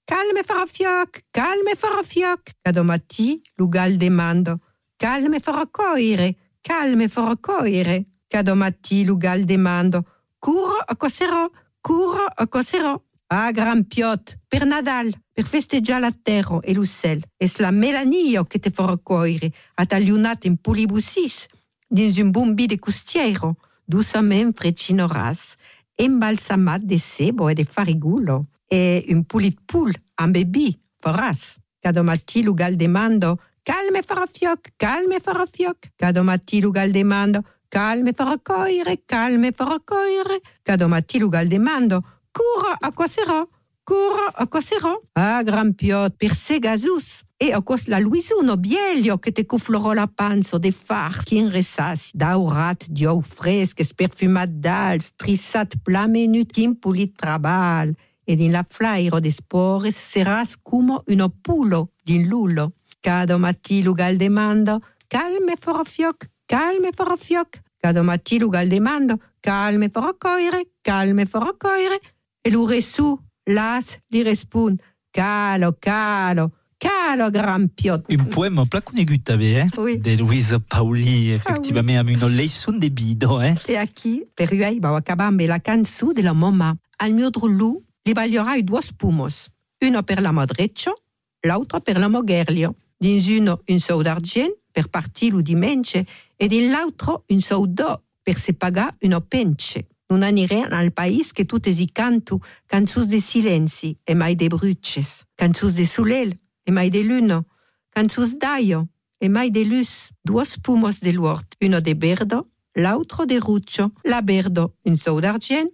Calme 0.10 0.42
farà 0.42 0.66
fioc, 0.66 1.26
calme 1.30 1.76
farà 1.76 2.02
fioc. 2.02 2.56
Cada 2.64 2.82
matí, 2.82 3.40
le 3.58 3.68
gal 3.70 3.96
demanda 3.96 4.58
Calme 4.98 5.40
farà 5.40 5.68
coire, 5.70 6.36
calme 6.62 7.08
farà 7.08 7.36
coire. 7.36 8.06
Cada 8.28 8.56
matí, 8.56 9.06
le 9.06 9.16
gal 9.18 9.44
demanda 9.44 10.04
Curo 10.40 10.82
a 10.84 10.96
coserò, 10.96 11.48
curo 11.80 12.26
a 12.26 12.48
coserò. 12.48 13.00
Ah, 13.28 13.52
gran 13.52 13.86
piot, 13.86 14.40
per 14.48 14.66
Nadal, 14.66 15.14
per 15.32 15.46
festeggiare 15.46 16.02
la 16.02 16.12
terra 16.12 16.60
e 16.62 16.74
l'uccel. 16.74 17.24
Es 17.38 17.60
la 17.60 17.70
melanio 17.70 18.46
che 18.46 18.58
te 18.58 18.72
farà 18.72 18.98
coire, 18.98 19.54
a 19.76 19.86
tagliunat 19.86 20.46
in 20.46 20.58
pulibussis, 20.58 21.46
dins 21.88 22.18
un 22.18 22.32
bombi 22.32 22.66
de 22.66 22.80
custiero, 22.80 23.58
doucement 23.86 24.58
freccino 24.58 25.06
ras, 25.06 25.54
embalsamat 25.94 26.82
de 26.82 26.98
sebo 26.98 27.48
e 27.50 27.54
de 27.54 27.64
farigulo, 27.64 28.48
e 28.70 29.04
un 29.10 29.24
pulit 29.24 29.58
poule, 29.66 29.98
un 30.22 30.32
bebi, 30.32 30.80
foras. 31.02 31.58
Cada 31.82 32.04
matí 32.04 32.44
lugal 32.44 32.76
demando, 32.76 33.40
calme 33.64 34.02
farà 34.04 34.26
fioc, 34.28 34.74
calme 34.78 35.20
farà 35.20 35.46
fioc. 35.46 35.92
Cada 35.96 36.24
matí 36.24 36.62
lugal 36.62 36.92
demando, 36.92 37.44
calme 37.68 38.14
farà 38.14 38.38
coire, 38.38 39.04
calme 39.06 39.52
farà 39.52 39.80
coire. 39.84 40.42
Cada 40.64 40.88
matí 40.88 41.20
lugal 41.20 41.48
demando, 41.48 42.04
cura 42.32 42.78
a 42.80 42.92
quoi 42.92 43.08
sera, 43.08 43.48
cura 43.84 44.28
a 44.36 44.46
quoi 44.46 44.62
sera. 44.62 44.94
Ah, 45.14 45.42
gran 45.44 45.74
piot, 45.74 46.16
per 46.18 46.36
se 46.36 46.60
gazus. 46.60 47.24
E 47.42 47.54
a 47.54 47.62
cos 47.62 47.88
la 47.88 48.00
Luisuno 48.00 48.58
bielio 48.58 49.18
che 49.18 49.32
te 49.32 49.46
cuflorò 49.46 49.94
la 49.94 50.08
panzo 50.08 50.58
de 50.58 50.74
far 50.74 51.24
in 51.30 51.50
resas, 51.50 52.12
daurat 52.12 52.84
diou 52.90 53.22
fresques, 53.22 53.94
perfumat 53.94 54.50
d'als, 54.60 55.14
trissat 55.16 55.78
pla 55.82 56.06
menut 56.08 56.52
kim 56.52 56.76
pulit 56.76 57.16
trabal, 57.16 57.96
ed 58.30 58.42
in 58.42 58.52
la 58.52 58.64
flairo 58.64 59.20
de 59.20 59.32
spores 59.32 59.96
seras 59.96 60.56
como 60.56 61.04
uno 61.08 61.30
pulo 61.30 61.94
din 62.06 62.30
lulo. 62.30 62.74
Cada 63.02 63.40
matí 63.40 63.82
lugal 63.82 64.20
demando, 64.20 64.84
calme 65.08 65.56
foro 65.60 65.84
fioc, 65.84 66.28
calme 66.46 66.92
foro 66.96 67.18
fioc. 67.18 67.58
Cada 67.82 68.04
matí 68.04 68.38
lugal 68.38 68.70
demando, 68.70 69.20
calme 69.42 69.90
foro 69.90 70.16
coire, 70.20 70.68
calme 70.84 71.26
foro 71.26 71.58
coire. 71.58 72.00
E 72.44 72.52
lu 72.52 72.68
resu, 72.68 73.20
las, 73.48 73.98
li 74.10 74.22
respun, 74.22 74.78
calo, 75.12 75.80
calo, 75.80 76.52
calo, 76.78 77.32
gran 77.32 77.68
piot. 77.70 78.06
Un 78.14 78.30
poème 78.30 78.68
pla 78.70 78.84
conegut 78.86 79.26
també, 79.26 79.56
eh? 79.64 79.68
Oui. 79.76 79.98
De 79.98 80.16
Louise 80.22 80.62
Pauli, 80.70 81.32
effectivament, 81.34 81.98
amb 82.04 82.14
una 82.14 82.30
leçon 82.30 82.78
de 82.78 82.94
bido, 82.94 83.42
eh? 83.42 83.56
E 83.66 83.76
aquí, 83.76 84.20
per 84.36 84.52
uei, 84.54 84.78
va 84.78 84.94
acabar 85.02 85.34
amb 85.34 85.42
la 85.50 85.60
cançó 85.60 86.14
de 86.14 86.22
la 86.22 86.38
mamma. 86.38 86.76
Al 87.00 87.18
mio 87.18 87.34
drullu 87.34 87.80
li 88.04 88.14
baglierai 88.14 88.64
due 88.64 88.82
spumos, 88.82 89.48
uno 89.86 90.04
per 90.04 90.22
la 90.22 90.32
madreccio, 90.32 90.94
l'altro 91.42 91.80
per 91.80 91.98
la 91.98 92.08
mogherlio. 92.08 92.76
Dins 93.00 93.28
uno 93.28 93.62
un 93.68 93.80
sou 93.80 94.02
d'argent 94.04 94.52
per 94.72 94.90
partir 94.90 95.32
lo 95.32 95.42
dimenche 95.42 96.06
e 96.36 96.48
din 96.48 96.70
l'altro 96.70 97.24
un 97.30 97.40
sou 97.40 97.66
d'or 97.66 98.02
per 98.22 98.36
se 98.36 98.54
pagar 98.54 98.96
uno 99.02 99.22
pence. 99.22 99.88
Non 100.10 100.24
anirem 100.24 100.74
al 100.74 100.92
país 100.92 101.32
che 101.32 101.46
tutte 101.46 101.72
si 101.72 101.86
cantu 101.92 102.42
canzus 102.66 103.08
de 103.08 103.20
silenzi 103.20 103.98
e 104.04 104.16
mai 104.16 104.36
de 104.36 104.48
bruces, 104.48 105.24
canzus 105.36 105.74
de 105.74 105.86
sulel 105.86 106.38
e 106.64 106.72
mai 106.72 106.90
de 106.90 107.04
luno, 107.04 107.46
canzus 107.90 108.36
d'aio 108.36 108.90
e 109.18 109.30
mai 109.30 109.50
de 109.52 109.64
luz, 109.64 110.12
due 110.22 110.46
spumos 110.46 111.00
de 111.00 111.12
l'uort, 111.14 111.56
uno 111.62 111.80
de 111.80 111.96
berdo, 111.96 112.50
l'altro 112.74 113.26
de 113.26 113.40
ruccio, 113.40 113.92
la 114.04 114.22
berdo 114.22 114.76
un 114.84 114.98
sou 114.98 115.20
d'argent, 115.22 115.70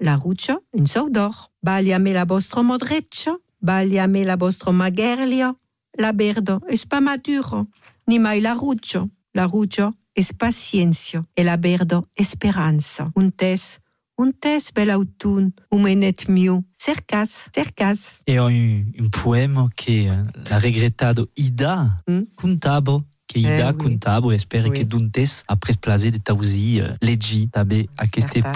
la 0.00 0.16
ruccio 0.16 0.64
un 0.72 0.86
sou 0.86 1.08
d'or. 1.10 1.50
Bagliame 1.62 2.12
la 2.12 2.24
vostro 2.24 2.62
modreccio, 2.62 3.42
bagliame 3.60 4.24
la 4.24 4.36
vostro 4.36 4.72
magherlio, 4.72 5.58
la 5.98 6.12
berdo 6.12 6.60
es 6.68 6.86
pa 6.86 7.00
maturo, 7.00 7.66
ni 8.06 8.18
mai 8.18 8.40
la 8.40 8.54
ruccio, 8.54 9.10
la 9.34 9.44
ruccio 9.46 9.92
es 10.14 10.32
pacienzio 10.32 11.26
e 11.36 11.44
la 11.44 11.56
berdo 11.56 12.08
esperanza. 12.14 13.10
Un 13.14 13.30
tes, 13.30 13.78
un 14.16 14.32
tes 14.32 14.72
bel 14.72 14.90
autun, 14.90 15.52
umenet 15.70 16.28
miu, 16.28 16.64
cercas, 16.74 17.48
cercas. 17.54 18.20
Et 18.26 18.38
un, 18.38 18.84
un 18.98 19.08
poème 19.10 19.68
que 19.76 20.08
euh, 20.08 20.24
la 20.48 20.58
regrettado 20.58 21.28
Ida 21.36 22.02
contabo 22.36 23.04
que 23.26 23.38
Ida 23.38 23.70
Eh 23.70 23.72
oui. 23.72 23.78
contabo 23.78 24.32
espère 24.32 24.64
Oui. 24.66 24.72
que 24.78 24.84
duntes 24.84 25.44
après 25.46 25.74
plaisir 25.80 26.10
de 26.10 26.18
tausi 26.18 26.80
uh, 26.80 26.96
leggi 27.00 27.48
tabe 27.48 27.86
a 27.96 28.04
este 28.04 28.40
Cerca. 28.40 28.52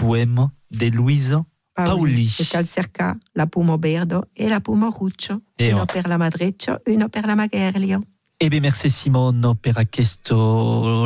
De 0.77 0.91
Luisa 0.91 1.45
Pauli. 1.73 2.29
E 2.39 2.45
tal 2.45 2.67
cerca 2.67 3.19
la 3.35 3.47
pumo 3.47 3.79
berdo 3.79 4.29
e 4.35 4.49
la 4.49 4.61
pumo 4.61 4.91
ruccio. 4.91 5.43
E 5.57 5.73
uno 5.73 5.83
oh. 5.83 5.87
per 5.87 6.07
la 6.07 6.17
madreccio, 6.17 6.83
uno 6.87 7.09
per 7.09 7.25
la 7.25 7.35
magherlio. 7.35 8.01
Eh 8.37 8.49
bien, 8.49 8.63
merci 8.63 8.91
Simone 8.91 9.55
per 9.55 9.79
aquesta 9.79 10.35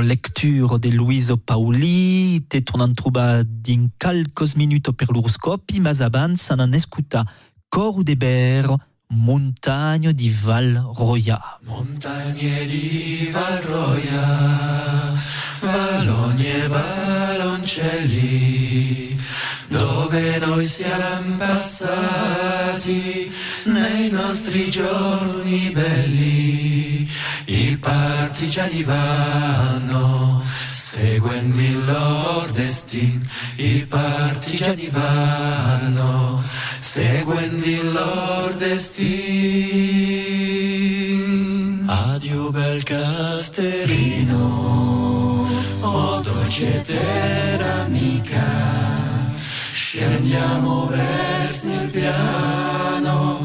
lecture 0.00 0.78
de 0.78 0.90
Luiso 0.90 1.36
Pauli. 1.36 2.40
Te 2.48 2.62
tornant 2.62 2.94
trobar 2.94 3.44
din 3.44 3.92
calcos 3.96 4.56
minuto 4.56 4.92
per 4.92 5.10
l'oroscopi, 5.10 5.80
mas 5.80 6.00
abans 6.00 6.42
se 6.42 6.56
n'en 6.56 6.74
escuta 6.74 7.26
Cor 7.68 8.02
de 8.02 8.16
Ber, 8.16 8.66
Montagno 9.08 10.12
di 10.12 10.30
Val 10.30 10.90
Roya. 10.96 11.38
Montagne 11.64 12.66
di 12.66 13.28
Valroia, 13.30 15.12
valogne 15.60 16.64
e 16.64 16.68
valoncelli, 16.68 19.16
dove 19.68 20.38
noi 20.38 20.64
siamo 20.64 21.36
passati 21.36 23.30
nei 23.64 24.10
nostri 24.10 24.70
giorni 24.70 25.70
belli. 25.70 27.08
I 27.44 27.76
partigiani 27.78 28.82
vanno 28.82 30.42
seguendo 30.70 31.58
il 31.58 31.84
loro 31.84 32.48
destino, 32.52 33.24
i 33.56 33.86
partigiani 33.88 34.88
vanno 34.90 36.42
seguendo 36.78 37.64
il 37.64 37.92
loro 37.92 38.52
destino. 38.54 39.86
Addio 41.90 42.50
bel 42.50 42.82
Casterino, 42.82 44.36
oh 45.80 46.20
dolce 46.20 46.82
terra 46.82 47.84
amica, 47.84 48.77
scendiamo 49.90 50.86
verso 50.88 51.72
il 51.72 51.88
piano, 51.88 53.40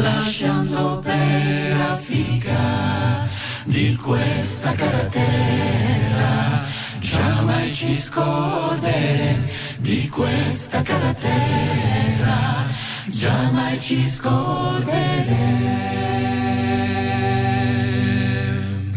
lasciando 0.00 0.98
per 0.98 1.76
la 1.76 1.96
fica 1.96 3.28
di 3.62 3.94
questa 3.94 4.72
cara 4.72 5.04
terra. 5.04 6.64
Giammai 6.98 7.72
ci 7.72 7.94
scorderemo 7.94 9.46
di 9.78 10.08
questa 10.08 10.82
cara 10.82 11.14
terra, 11.14 12.64
giammai 13.06 13.78
ci 13.78 14.02
scorderemo. 14.02 15.12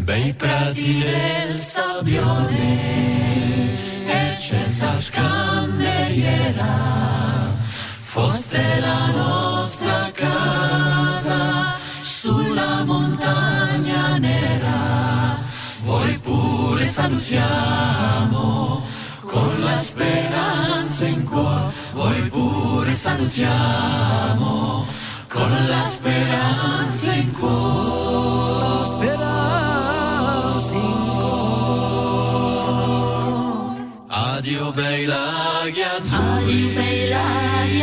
Bei 0.02 0.34
prati 0.34 0.98
del 1.04 1.60
sabbione 1.60 3.07
e 4.38 4.40
cerza 4.40 4.96
scandeiera, 4.96 6.64
foste 7.96 8.80
la 8.80 9.10
nostra 9.10 10.10
casa 10.14 11.74
sulla 12.02 12.84
montagna 12.84 14.16
nera. 14.18 15.38
Voi 15.82 16.16
pure 16.18 16.86
salutiamo 16.86 18.82
con 19.26 19.60
la 19.60 19.76
speranza 19.76 21.04
in 21.04 21.24
cuore, 21.24 21.72
voi 21.92 22.20
pure 22.28 22.92
salutiamo 22.92 24.86
con 25.28 25.66
la 25.66 25.82
speranza 25.82 27.12
in 27.12 27.32
cuore. 27.32 28.84
Speranza 28.84 30.74
in 30.74 31.16
cuore. 31.18 31.37
Addio 34.38 34.70
bei 34.72 35.04
laghi 35.04 35.82
azzurri, 35.82 36.70
bei 36.76 37.08
laghi 37.08 37.82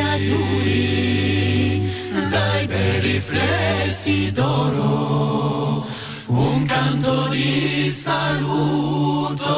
dai 2.30 2.66
bei 2.66 3.00
riflessi 3.02 4.32
d'oro. 4.32 5.86
Un 6.28 6.66
canto 6.66 7.28
di 7.28 7.92
saluto, 7.92 9.54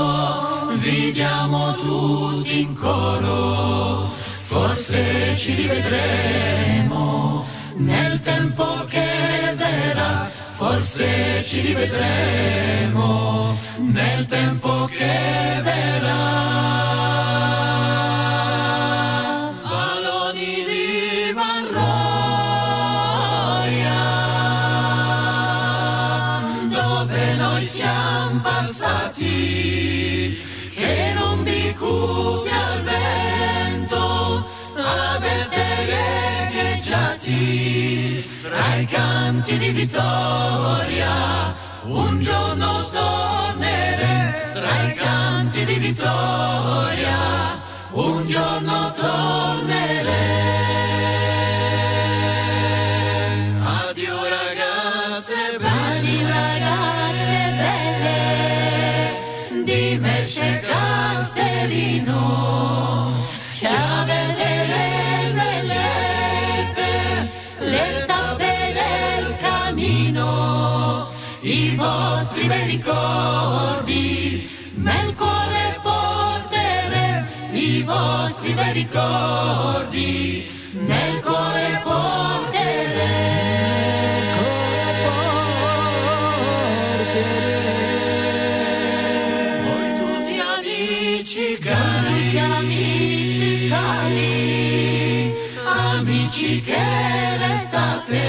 vi 0.79 1.12
diamo 1.12 1.75
tutti 1.75 2.62
in 2.62 2.73
coro, 2.73 4.12
forse 4.41 5.36
ci 5.38 5.53
rivedremo 5.53 7.45
nel 7.75 8.19
tempo 8.21 8.65
che 8.89 9.53
verrà, 9.55 10.31
forse 10.49 11.43
ci 11.45 11.62
rivedremo 11.62 13.55
nel 13.86 14.25
tempo 14.25 14.89
che 14.91 15.62
verrà. 15.62 16.76
Canti 38.88 39.58
di 39.58 39.69
vittoria. 39.69 41.56
Un 41.84 42.19
giorno 42.19 42.86
torneremo 42.91 44.52
tra 44.54 44.84
i 44.84 44.93
canti 44.95 45.65
di 45.65 45.76
vittoria, 45.76 47.17
un 47.91 48.26
giorno 48.26 48.93
torneremo. 48.93 49.76
Ricordi, 78.77 80.45
nel 80.71 81.19
cuore. 81.21 81.55
Voi 89.63 89.89
tutti 89.99 90.39
amici 90.39 91.57
cari, 91.59 92.23
tutti 92.23 92.37
amici 92.37 93.67
cari, 93.67 95.33
amici 95.65 96.61
che 96.61 97.37
restate 97.37 98.21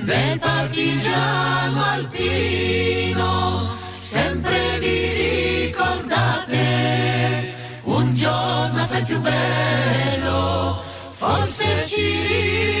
del 0.00 0.38
partigiano 0.38 1.82
alpino, 1.84 2.91
giorno 8.22 8.80
assai 8.80 9.02
più 9.02 9.18
bello, 9.18 10.80
forse 11.10 11.84
ci 11.84 12.22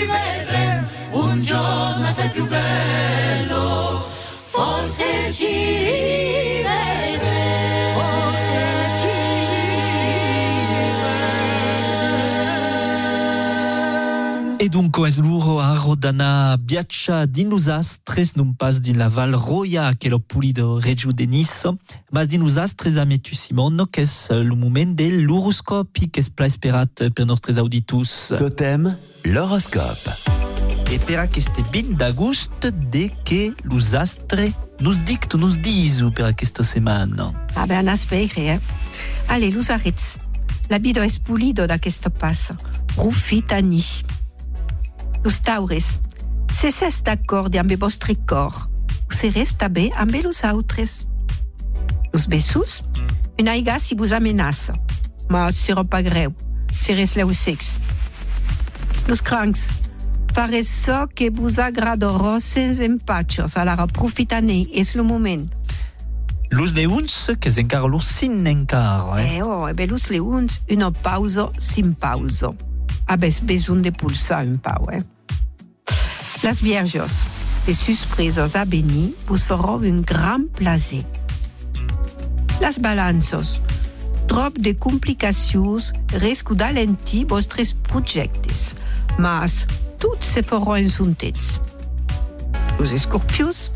rivedremo, 0.00 0.86
un 1.10 1.40
giorno 1.40 2.06
assai 2.06 2.30
più 2.30 2.46
bello, 2.46 4.06
forse 4.50 5.32
ci 5.32 5.46
rivedremo, 5.46 6.21
dunque 14.72 15.06
es 15.06 15.18
luro 15.18 15.60
a 15.60 15.76
rodana 15.76 16.56
biaccia 16.56 17.26
din 17.26 17.50
los 17.50 17.68
astres, 17.68 18.36
non 18.36 18.54
pas 18.56 18.80
din 18.80 18.96
la 18.96 19.08
Val 19.08 19.34
Roya, 19.36 19.92
che 19.94 20.08
lo 20.08 20.18
pulido 20.18 20.80
regiu 20.80 21.12
de 21.12 21.26
Nice, 21.26 21.68
mas 22.10 22.26
din 22.26 22.40
los 22.40 22.56
astres 22.56 22.96
a 22.96 23.04
metu 23.04 23.34
Simon, 23.34 23.86
che 23.92 24.02
es 24.02 24.28
le 24.30 24.56
moment 24.56 24.96
de 24.96 25.10
l'horoscopi, 25.10 26.08
che 26.08 26.20
es 26.20 26.30
pla 26.30 26.46
esperat 26.46 27.10
per 27.12 27.26
nostres 27.26 27.58
auditus. 27.58 28.32
Totem, 28.38 28.96
l'horoscope. 29.24 30.16
E 30.88 30.98
per 30.98 31.20
aquest 31.20 31.60
20 31.70 31.92
d'agost 32.00 32.72
de 32.90 33.10
que 33.24 33.52
los 33.64 33.92
astres 33.92 34.56
nos 34.80 34.96
dicto, 35.04 35.36
nos 35.36 35.60
disu 35.60 36.10
per 36.16 36.24
aquesta 36.24 36.64
setmana. 36.64 37.28
Ah 37.54 37.66
ben, 37.66 37.84
on 37.84 37.92
espère, 37.92 38.40
eh? 38.40 38.60
Allez, 39.28 39.50
los 39.50 39.68
arrêts. 39.68 40.16
La 40.70 40.78
vida 40.78 41.04
es 41.04 41.18
pulido 41.18 41.66
d'aquesta 41.66 42.08
passa. 42.08 42.56
Profitani. 42.96 43.84
los 45.24 45.42
taures. 45.42 46.00
Se 46.52 46.70
s'es 46.70 47.02
d'accordi 47.04 47.58
amb 47.58 47.72
vostre 47.80 48.14
cor, 48.26 48.68
vous 49.08 49.16
serez 49.16 49.54
tabé 49.56 49.90
amb 49.96 50.14
los 50.22 50.44
autres. 50.44 51.06
Los 52.12 52.26
besos, 52.28 52.82
un 53.40 53.48
aiga 53.48 53.78
si 53.78 53.94
vous 53.94 54.12
amenaça, 54.12 54.74
ma 55.30 55.50
sera 55.52 55.84
pas 55.84 56.02
greu, 56.02 56.34
serez 56.80 57.16
leu 57.16 57.32
sex. 57.32 57.78
Los 59.08 59.22
crancs, 59.22 59.72
faré 60.34 60.62
so 60.62 61.08
que 61.08 61.30
vous 61.30 61.60
agradoro 61.60 62.38
sens 62.40 62.80
empatxos, 62.80 63.56
alara 63.56 63.86
profitané, 63.86 64.68
es 64.74 64.94
lo 64.94 65.04
moment. 65.04 65.48
Los 66.50 66.74
leuns, 66.74 67.32
que 67.40 67.50
s'encara 67.50 67.88
los 67.88 68.04
sin 68.04 68.46
encara. 68.46 69.22
Eh? 69.22 69.38
Eh, 69.38 69.42
oh, 69.42 69.66
e 69.68 69.72
be 69.72 69.86
los 69.86 70.10
leuns, 70.10 70.60
una 70.68 70.90
pausa 70.90 71.50
sin 71.58 71.94
pausa. 71.94 72.50
Mm. 72.50 72.71
Abes 73.06 73.40
besoin 73.40 73.82
de 73.82 73.90
pulsar 73.90 74.46
un 74.46 74.58
pau, 74.58 74.88
eh? 74.90 75.02
Las 76.42 76.60
vierges, 76.60 77.24
les 77.66 77.74
surprises 77.74 78.56
a 78.56 78.64
béni, 78.64 79.14
vos 79.26 79.44
feront 79.44 79.80
un 79.82 80.00
grand 80.00 80.50
plaisir. 80.56 81.04
Las 82.60 82.78
balanços, 82.78 83.60
trop 84.26 84.58
de 84.58 84.72
complicacions 84.72 85.92
risco 86.14 86.54
d'alentir 86.54 87.26
vostres 87.26 87.72
projectes, 87.74 88.74
mas 89.18 89.66
tots 89.98 90.26
se 90.26 90.42
faran 90.42 90.82
ensuntets. 90.82 91.60
Los 92.78 92.92
escorpius, 92.92 93.70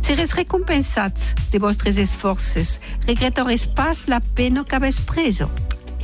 seres 0.00 0.32
recompensats 0.32 1.34
de 1.52 1.58
vostres 1.58 1.98
esforços, 1.98 2.80
regrettareis 3.06 3.66
pas 3.66 4.06
la 4.08 4.20
pena 4.20 4.64
qu'avès 4.64 4.98
preso. 4.98 5.50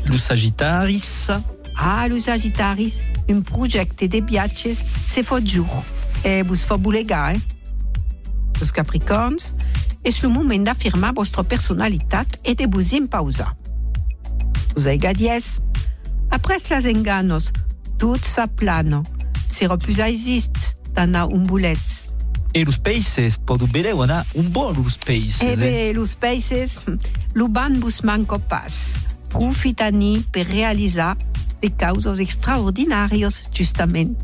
Los 0.05 0.23
sagittaris, 0.23 1.31
Ah, 1.77 2.09
los 2.09 2.25
sagitaris, 2.25 3.05
un 3.29 3.43
projecte 3.43 4.09
de 4.09 4.21
viatges 4.21 4.79
se 5.07 5.23
fa 5.23 5.41
jour 5.45 5.85
e 6.25 6.43
vos 6.43 6.63
fa 6.65 6.77
bulegar, 6.77 7.37
eh? 7.37 7.41
Los 8.61 8.73
capricorns, 8.73 9.55
és 10.03 10.23
el 10.25 10.33
moment 10.33 10.65
d'afirmar 10.65 11.13
vostra 11.15 11.45
personalitat 11.45 12.39
e 12.43 12.55
de 12.55 12.67
vos 12.67 12.93
impausar. 12.93 13.55
Los 14.75 14.87
aigadies, 14.87 15.61
après 16.31 16.63
les 16.71 16.87
enganos, 16.87 17.53
tot 17.99 18.25
s'aplana, 18.25 19.03
serà 19.51 19.77
plus 19.77 20.01
exist 20.01 20.77
d'anar 20.95 21.29
un 21.29 21.45
bolets. 21.47 22.07
e 22.57 22.65
los 22.65 22.79
peixes, 22.79 23.37
podo 23.37 23.67
beleu 23.67 24.01
anar 24.03 24.25
un 24.35 24.49
bon 24.49 24.73
los. 24.73 24.97
E 25.07 25.53
eh? 25.53 25.57
bé, 25.57 25.93
los 25.93 26.15
peixes, 26.17 26.81
lo 27.35 27.49
ban 27.49 27.79
vos 27.79 28.01
manca 28.01 28.39
pas. 28.39 28.95
Profitani 29.29 30.25
per 30.33 30.47
realitzar 30.49 31.19
de 31.63 31.69
causes 31.69 32.21
extraordinàries, 32.21 33.45
justament. 33.53 34.17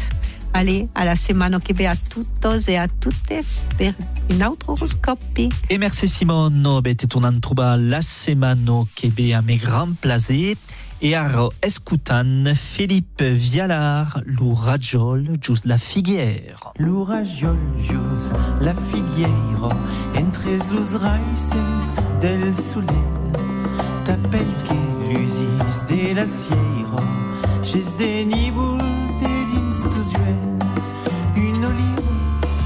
Allez, 0.54 0.88
a 0.94 1.04
la 1.04 1.16
setmana 1.16 1.60
que 1.60 1.72
ve 1.72 1.86
a 1.86 1.96
totes 1.96 2.68
e 2.68 2.76
a 2.76 2.86
totes 2.86 3.64
per 3.78 3.94
un 4.30 4.42
altre 4.42 4.72
horoscopi. 4.72 5.48
E 5.70 5.78
merci 5.78 6.08
Simon, 6.08 6.80
beh, 6.82 6.94
te 6.94 7.08
tornant 7.08 7.40
trobar 7.40 7.78
la 7.80 8.02
setmana 8.02 8.84
que 8.94 9.08
ve 9.08 9.32
a 9.32 9.40
me 9.40 9.56
grand 9.56 9.96
plaisir 9.96 10.58
e 11.02 11.14
ara 11.14 11.48
escutant 11.62 12.54
Philippe 12.54 13.32
Vialar, 13.32 14.22
lo 14.24 14.54
rajol 14.54 15.26
just 15.40 15.64
la 15.64 15.76
figuière. 15.76 16.72
L'oragiol 16.78 17.58
jus 17.76 18.30
la 18.60 18.72
figueira 18.72 19.74
entre 20.14 20.58
los 20.72 20.94
raíces 21.00 22.00
del 22.20 22.54
solel 22.54 22.94
T'appel 24.04 24.46
que 24.64 25.01
l'usis 25.12 25.86
de 25.88 26.14
la 26.14 26.26
sierra 26.26 27.02
Ches 27.62 27.96
de 27.96 28.24
nibul 28.24 28.78
de 29.20 29.34
dins 29.50 29.82
tus 29.92 30.12
uels 30.22 30.84
Un 31.36 31.64
oliu 31.70 32.04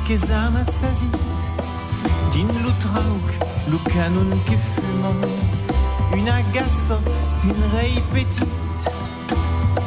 que 0.07 0.17
zama 0.17 0.65
sazit 0.65 1.17
Din 2.33 2.49
lo 2.65 2.73
trauc, 2.79 3.27
lo 3.71 3.79
canon 3.91 4.31
que 4.45 4.57
fumant. 4.75 5.25
Un 6.13 6.29
agasso, 6.29 6.99
un 7.45 7.61
rei 7.75 8.03
petit 8.13 8.47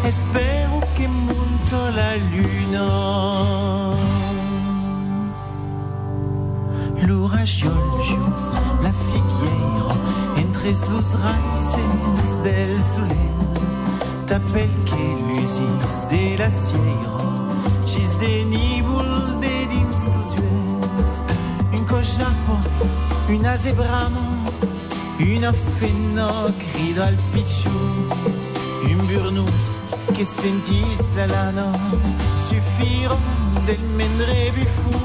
Espero 0.05 0.79
que 0.95 1.07
monto 1.07 1.79
la 1.95 2.17
luna 2.31 2.87
L'oragiol 7.07 7.89
jus 8.03 8.51
la 8.83 8.91
figueira 8.91 9.98
entre 10.65 10.89
los 10.89 11.13
raíces 11.23 12.43
del 12.43 12.81
solel 12.81 13.17
T'appel 14.27 14.69
que 14.85 15.03
l'usis 15.25 16.07
de 16.09 16.37
la 16.37 16.49
sierra. 16.49 17.29
Gis 17.85 18.11
de 18.19 18.45
nibul 18.45 19.39
de 19.41 19.67
dins 19.67 20.05
tus 20.13 20.31
uels 20.37 21.23
Un 21.73 21.85
cochapo, 21.85 22.59
una 23.29 23.57
zebrano 23.57 24.21
Una 25.19 25.53
fena 25.53 26.29
crido 26.73 27.03
al 27.03 27.15
pichu. 27.33 27.69
Un 28.83 29.07
burnous 29.07 29.79
que 30.15 30.23
sentis 30.23 31.13
la 31.15 31.27
lana. 31.27 31.71
Suffiron 32.37 33.19
del 33.65 33.81
mendre 33.97 34.51
bifou 34.55 34.99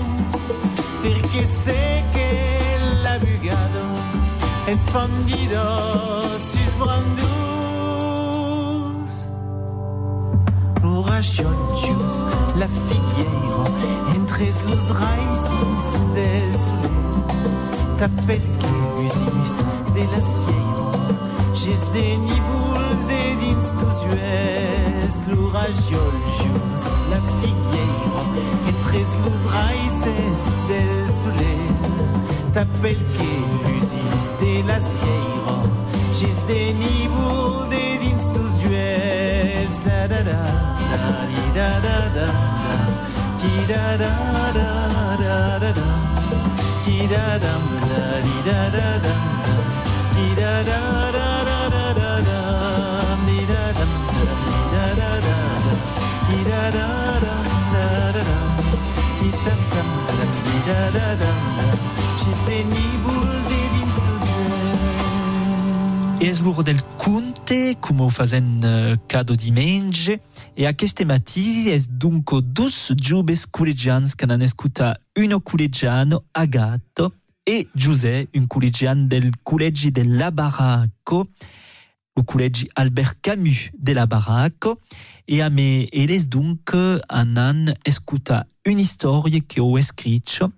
perché 1.02 1.42
che 1.42 1.46
bugada 1.46 2.03
espandido 4.66 6.38
sus 6.38 6.78
brandus. 6.78 7.24
L'oragiol 10.82 11.56
jus 11.74 12.24
la 12.56 12.68
figueira 12.68 13.64
entre 14.14 14.46
los 14.46 14.84
raíces 15.00 16.14
del 16.14 16.54
solel 16.56 16.94
T'appel 17.98 18.42
que 18.58 20.00
de 20.00 20.04
la 20.12 20.20
sierra 20.20 20.84
Gis 21.55 21.82
de 21.92 22.16
nibul 22.16 23.07
de 23.09 23.36
dins 23.40 23.66
tus 23.78 23.98
ues 24.11 25.14
L'oragiol 25.30 26.16
jus 26.38 26.84
la 27.11 27.20
figueira 27.38 28.22
entre 28.70 28.98
los 29.24 29.42
raíces 29.55 30.40
del 30.68 31.09
solel 31.20 31.74
T'appel 32.52 32.98
que 33.16 33.30
l'usis 33.62 34.24
de 34.40 34.66
la 34.66 34.80
sierra 34.80 35.59
Gis 36.12 36.38
de 36.48 36.72
nibul 36.74 37.68
de 37.70 37.84
dins 38.02 38.24
tus 38.34 38.55
ues 38.68 39.72
La 39.86 40.09
da 40.09 40.22
da 40.28 40.42
da 40.90 41.05
di 41.30 41.44
da 41.55 41.70
da 41.86 41.98
da 42.16 42.26
da 42.26 42.78
Ti 43.38 43.52
da 43.70 43.96
da 44.02 44.12
da 44.59 44.70
da 45.22 45.59
da 45.62 45.72
da 45.78 45.86
Ti 46.82 47.07
da 47.12 47.26
dam 47.38 47.64
da 47.88 48.05
di 48.26 48.36
da 48.48 48.61
da 48.76 48.88
da 49.05 49.14
da 49.14 49.14
Ti 50.14 50.26
da 50.40 50.52
da 50.68 50.80
da 50.82 51.02
da 51.02 51.18
da 51.18 51.23
da 60.66 60.90
di 60.90 60.98
da 60.98 61.14
da 61.20 61.68
de 62.46 62.62
de 62.72 62.84
uels 63.04 63.44
E 66.20 66.26
és 66.26 66.40
l'ur 66.40 66.62
del 66.64 66.80
conte, 66.96 67.76
come 67.80 68.08
fazen 68.10 68.64
uh, 68.64 68.96
cado 69.06 69.36
diumenge, 69.36 70.20
e 70.56 70.64
aquest 70.64 71.04
matí 71.04 71.68
és 71.68 71.84
dunque 71.86 72.40
dus 72.40 72.94
joves 72.96 73.44
collegians 73.44 74.14
que 74.14 74.24
han 74.24 74.40
escutat 74.40 74.96
uno 75.18 75.40
collegiano 75.40 76.22
Agato 76.32 77.12
e 77.44 77.68
Giuseppe, 77.74 78.38
un 78.38 78.46
collegian 78.46 79.06
del 79.06 79.32
Collegi 79.42 79.90
della 79.90 80.30
Baracco, 80.30 81.28
o 82.16 82.24
Collegi 82.24 82.70
Albert 82.72 83.18
Camus 83.20 83.68
della 83.74 84.06
Baracco, 84.06 84.78
e 85.26 85.42
a 85.42 85.50
me 85.50 85.88
eles 85.92 86.26
dunque 86.26 87.02
han 87.08 87.74
escutat 87.84 88.48
una 88.72 88.84
storia 88.84 89.40
che 89.46 89.60
ho 89.60 89.80
scritto, 89.80 90.54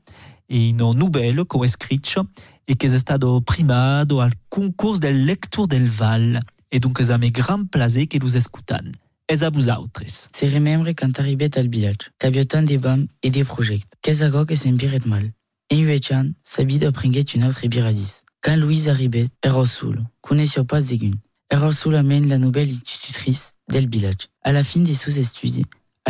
e 0.47 0.71
una 0.71 0.93
novella 0.93 1.45
che 1.45 1.57
ho 1.57 1.67
scritto, 1.67 2.31
e 2.65 2.77
che 2.77 2.87
è 2.87 2.99
stato 2.99 3.41
primato 3.43 4.21
al 4.21 4.33
concorso 4.49 4.99
del 4.99 5.25
lector 5.25 5.67
del 5.67 5.89
Val, 5.89 6.39
e 6.69 6.79
dunque 6.79 7.05
è 7.05 7.17
me 7.17 7.31
gran 7.31 7.69
plaisir 7.69 8.07
che 8.07 8.19
los 8.19 8.35
escutan. 8.35 8.93
Es 9.29 9.43
a 9.43 9.51
vous 9.51 9.69
autres. 9.69 10.29
Se 10.33 10.47
remembre 10.47 10.95
quand 10.95 11.19
arribet 11.19 11.57
al 11.57 11.69
village, 11.69 12.13
qu'avia 12.19 12.45
tant 12.45 12.63
de 12.63 12.77
bam 12.77 13.09
et 13.23 13.31
des 13.31 13.45
projets. 13.45 13.81
Qu'est-ce 14.03 14.45
que 14.45 14.55
s'empiret 14.55 15.05
mal? 15.05 15.33
En 15.73 15.77
Yuechan, 15.77 16.33
sabid 16.45 16.85
aprenguet 16.85 17.35
une 17.35 17.45
autre 17.45 17.67
biradis. 17.67 18.23
Quand 18.41 18.57
Louise 18.57 18.89
arribet, 18.89 19.27
era 19.43 19.67
soul, 19.67 20.05
connaissait 20.21 20.63
pas 20.63 20.81
de 20.81 20.95
gun. 20.95 21.17
Era 21.51 21.73
soul 21.73 21.97
amène 21.97 22.29
la 22.29 22.39
nouvelle 22.39 22.71
institutrice 22.71 23.55
del 23.69 23.89
village. 23.89 24.29
À 24.43 24.53
la 24.53 24.63
fin 24.63 24.81
de 24.81 24.93
sous 24.93 25.19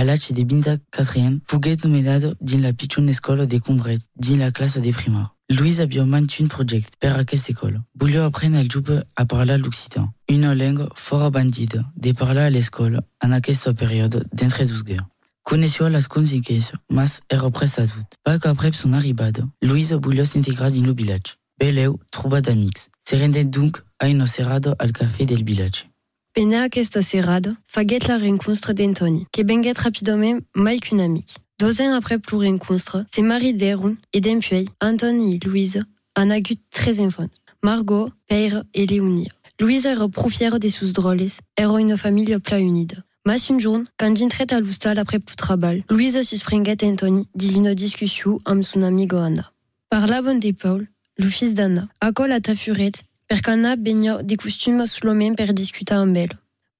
l'âge 0.04 0.32
de 0.32 0.42
Binta 0.42 0.76
quatrième, 0.90 1.40
fuguet 1.46 1.76
nomenado 1.84 2.34
din 2.40 2.60
la 2.60 2.72
pichun 2.72 3.06
escola 3.08 3.46
de 3.46 3.58
Combret, 3.58 4.00
din 4.16 4.38
la 4.38 4.50
classe 4.50 4.78
des 4.78 4.92
primaires. 4.92 5.34
Louise 5.48 5.80
a 5.80 5.86
bioman 5.86 6.26
un 6.40 6.48
project 6.48 6.94
per 6.98 7.16
aquesta 7.16 7.52
école. 7.52 7.80
Voulio 7.94 8.22
apprendre 8.24 8.58
al 8.58 8.70
jupe 8.70 9.04
a 9.14 9.24
parlar 9.26 9.58
l'occitan. 9.58 10.12
une 10.28 10.52
langue 10.52 10.88
fort 10.94 11.30
bandida, 11.30 11.84
de 11.96 12.12
parlar 12.12 12.46
à 12.46 12.50
l'école 12.50 13.00
en 13.22 13.30
aquesta 13.30 13.72
période 13.72 14.26
d'entre-deux-guerres. 14.32 15.06
Coneixo 15.44 15.88
les 15.88 16.08
conséquences, 16.08 16.72
mas 16.90 17.20
è 17.28 17.36
represa 17.36 17.86
tot. 17.86 18.18
Poc 18.24 18.46
après 18.46 18.72
son 18.72 18.92
arribada, 18.92 19.44
Louise 19.62 19.92
volia 19.92 20.24
s'integrar 20.24 20.72
dins 20.72 20.84
le 20.84 20.92
village. 20.92 21.38
Beleu 21.60 22.00
troba 22.10 22.40
d'amics. 22.40 22.90
Se 23.08 23.14
rendent 23.14 23.48
donc 23.48 23.84
a 24.00 24.08
una 24.08 24.26
serrada 24.26 24.74
al 24.80 24.90
café 24.90 25.24
del 25.24 25.44
village. 25.44 25.88
Pena 26.36 26.64
aquesta 26.64 27.00
serrada, 27.00 27.54
faguet 27.66 28.08
la 28.08 28.18
rencontre 28.18 28.74
d'Antoni, 28.74 29.24
que 29.32 29.40
benguet 29.40 29.78
rapidament 29.78 30.42
mai 30.54 30.78
qu'un 30.80 30.98
amic. 30.98 31.36
Dos 31.58 31.80
ans 31.80 31.94
après 31.94 32.18
plus 32.18 32.36
rencontre, 32.36 33.06
se 33.10 33.22
maridèrent 33.22 33.94
et 34.12 34.20
d'empuei, 34.20 34.66
Anthony 34.82 35.36
et 35.36 35.40
Louise 35.46 35.80
en 36.14 36.28
agut 36.28 36.58
tres 36.70 37.00
enfants. 37.00 37.30
Margot, 37.62 38.10
Père 38.28 38.64
et 38.74 38.84
Léonie. 38.84 39.30
Louise 39.58 39.86
era 39.86 40.06
prou 40.10 40.28
fière 40.28 40.60
de 40.60 40.68
sus 40.68 40.92
droles, 40.92 41.38
era 41.56 41.80
une 41.80 41.96
famille 41.96 42.38
pla 42.38 42.60
unida. 42.60 42.96
Mas 43.24 43.50
un 43.50 43.58
jour, 43.58 43.80
quand 43.96 44.12
dintret 44.12 44.52
à 44.52 44.60
l'hostal 44.60 44.98
après 44.98 45.20
plus 45.20 45.36
travail, 45.36 45.84
Louise 45.88 46.20
suspringuet 46.20 46.84
Anthony 46.84 47.26
dis 47.34 47.54
une 47.54 47.72
discussion 47.72 48.40
amb 48.44 48.62
son 48.62 48.82
amigo 48.82 49.16
Anna. 49.16 49.52
Parlaven 49.88 50.38
de 50.38 50.52
Paul, 50.52 50.86
le 51.16 51.30
fils 51.30 51.54
d'Anna. 51.54 51.88
Acol 52.02 52.30
a 52.32 52.40
ta 52.42 52.54
furette, 52.54 53.04
per 53.28 53.42
qu'Anna 53.42 53.76
baignait 53.76 54.22
des 54.22 54.36
costumes 54.36 54.86
sous 54.86 55.04
l'homme 55.06 55.34
per 55.36 55.52
discuter 55.52 55.94
amb 55.94 56.16
elle. 56.16 56.32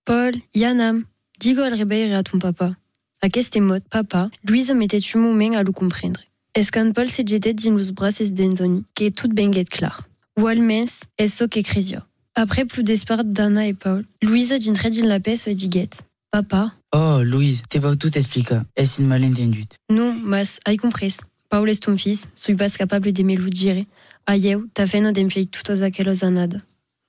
Paul, 0.05 0.33
Yanam, 0.55 1.05
digo 1.41 1.63
al 1.63 1.75
rebelle 1.75 2.15
à 2.15 2.23
ton 2.23 2.39
papa. 2.39 2.75
Aquest 3.23 3.57
mot, 3.61 3.81
papa, 3.91 4.31
Louise 4.47 4.71
mettait 4.73 5.01
un 5.15 5.19
moment 5.19 5.55
à 5.57 5.63
le 5.63 5.73
comprendre? 5.73 6.21
Es 6.55 6.71
quand 6.73 6.93
Paul 6.95 7.09
se 7.09 7.23
jetait 7.27 7.55
dins 7.55 7.75
los 7.75 7.91
braces 7.93 8.33
d'Anthony, 8.33 8.85
que 8.95 9.05
est 9.05 9.11
tout 9.17 9.29
benguet 9.29 9.65
clar. 9.65 10.03
Ou 10.39 10.47
almens, 10.47 11.01
es 11.19 11.29
so 11.29 11.49
que 11.49 11.61
cresia? 11.63 12.07
Après 12.35 12.65
plus 12.67 12.83
d'espoir 12.83 13.25
d'Anna 13.25 13.67
et 13.67 13.75
Paul, 13.75 14.05
Louise 14.23 14.51
dintret 14.61 14.91
dins 14.91 15.07
la 15.07 15.19
paix 15.21 15.37
se 15.37 15.51
diguet. 15.51 15.91
Papa, 16.31 16.73
Oh, 16.95 17.21
Louise, 17.23 17.63
t'es 17.69 17.81
pas 17.81 17.95
tout 17.97 18.17
expliquer. 18.17 18.61
Est-ce 18.77 19.01
une 19.03 19.09
malentendue? 19.09 19.65
non, 19.91 20.15
mas, 20.23 20.61
ai 20.67 20.77
compris. 20.77 21.17
Paul 21.51 21.69
est 21.69 21.83
ton 21.83 21.97
fils, 21.99 22.29
suis 22.35 22.55
pas 22.55 22.69
capable 22.71 23.13
de 23.13 23.23
me 23.23 23.35
le 23.35 23.51
dire. 23.51 23.85
Aieu, 24.29 24.69
ta 24.75 24.87
feina 24.87 25.13
d'empiei 25.13 25.47
toutes 25.47 25.83
aquelles 25.83 26.25
anades. 26.25 26.61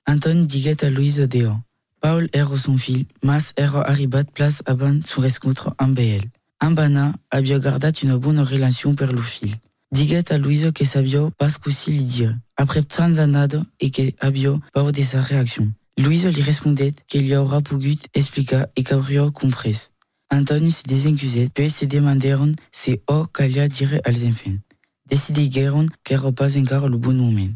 Anton 0.06 0.44
diguet 0.44 0.84
a 0.84 0.90
Louise 0.90 1.20
dehors. 1.28 1.58
Paul 2.00 2.28
era 2.32 2.56
son 2.56 2.78
fill, 2.78 3.06
mas 3.22 3.52
era 3.56 3.82
arribat 3.82 4.30
place 4.30 4.62
avant 4.66 5.00
son 5.04 5.20
rescontre 5.20 5.74
amb 5.78 5.98
ell. 5.98 6.22
Amb 6.60 6.78
Anna 6.78 7.14
havia 7.30 7.58
gardat 7.58 8.04
una 8.04 8.18
bona 8.18 8.44
relació 8.44 8.94
per 8.94 9.10
lo 9.12 9.22
fill. 9.22 9.56
Diguet 9.90 10.30
a 10.30 10.38
Louise 10.38 10.72
que 10.72 10.84
sabia 10.84 11.28
pas 11.38 11.58
così 11.58 11.92
li 11.92 12.04
dire, 12.04 12.36
après 12.56 12.82
trans 12.82 13.18
anades 13.18 13.64
et 13.80 13.90
que 13.90 14.14
havia 14.20 14.54
peur 14.72 14.92
de 14.92 15.02
sa 15.02 15.20
reacció. 15.20 15.64
Louise 15.98 16.30
li 16.30 16.42
respondet 16.42 16.94
que 17.08 17.18
li 17.18 17.34
aura 17.34 17.60
pogut 17.60 18.06
explicar 18.14 18.68
et 18.76 18.84
qu'hauria 18.84 19.30
compris. 19.32 19.90
Antoni 20.30 20.70
se 20.70 20.82
desencusèt, 20.84 21.48
puis 21.52 21.70
se 21.70 21.86
demandèron 21.86 22.54
se 22.70 23.00
o 23.08 23.26
calia 23.26 23.66
dire 23.68 24.00
als 24.04 24.22
enfants. 24.22 24.60
Decidiguèron 25.08 25.86
qu'era 26.04 26.32
pas 26.32 26.56
encara 26.56 26.88
le 26.88 26.98
bon 26.98 27.14
moment. 27.14 27.52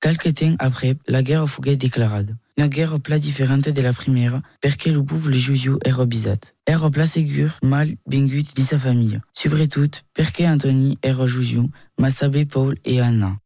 Quelque 0.00 0.28
temps 0.28 0.56
après, 0.58 0.96
la 1.06 1.22
guerre 1.22 1.48
foguet 1.48 1.76
declarada. 1.76 2.34
Una 2.58 2.68
guerra 2.68 2.98
pla 2.98 3.18
diferente 3.18 3.72
de 3.72 3.80
la 3.80 3.92
primera 3.92 4.42
perquè 4.60 4.90
le 4.90 5.02
peuple 5.02 5.38
juiu 5.38 5.78
era 5.84 6.04
bisat. 6.04 6.54
Era 6.66 6.90
pla 6.90 7.06
segur 7.06 7.50
mal 7.62 7.94
bengut 8.06 8.52
de 8.54 8.62
sa 8.62 8.78
famille, 8.78 9.20
sobretot 9.32 10.02
perquè 10.12 10.44
Antoni 10.44 10.98
era 11.02 11.26
juiu, 11.26 11.70
mas 11.98 12.16
sabe 12.16 12.44
Paul 12.44 12.76
et 12.84 13.00
Anna. 13.00 13.38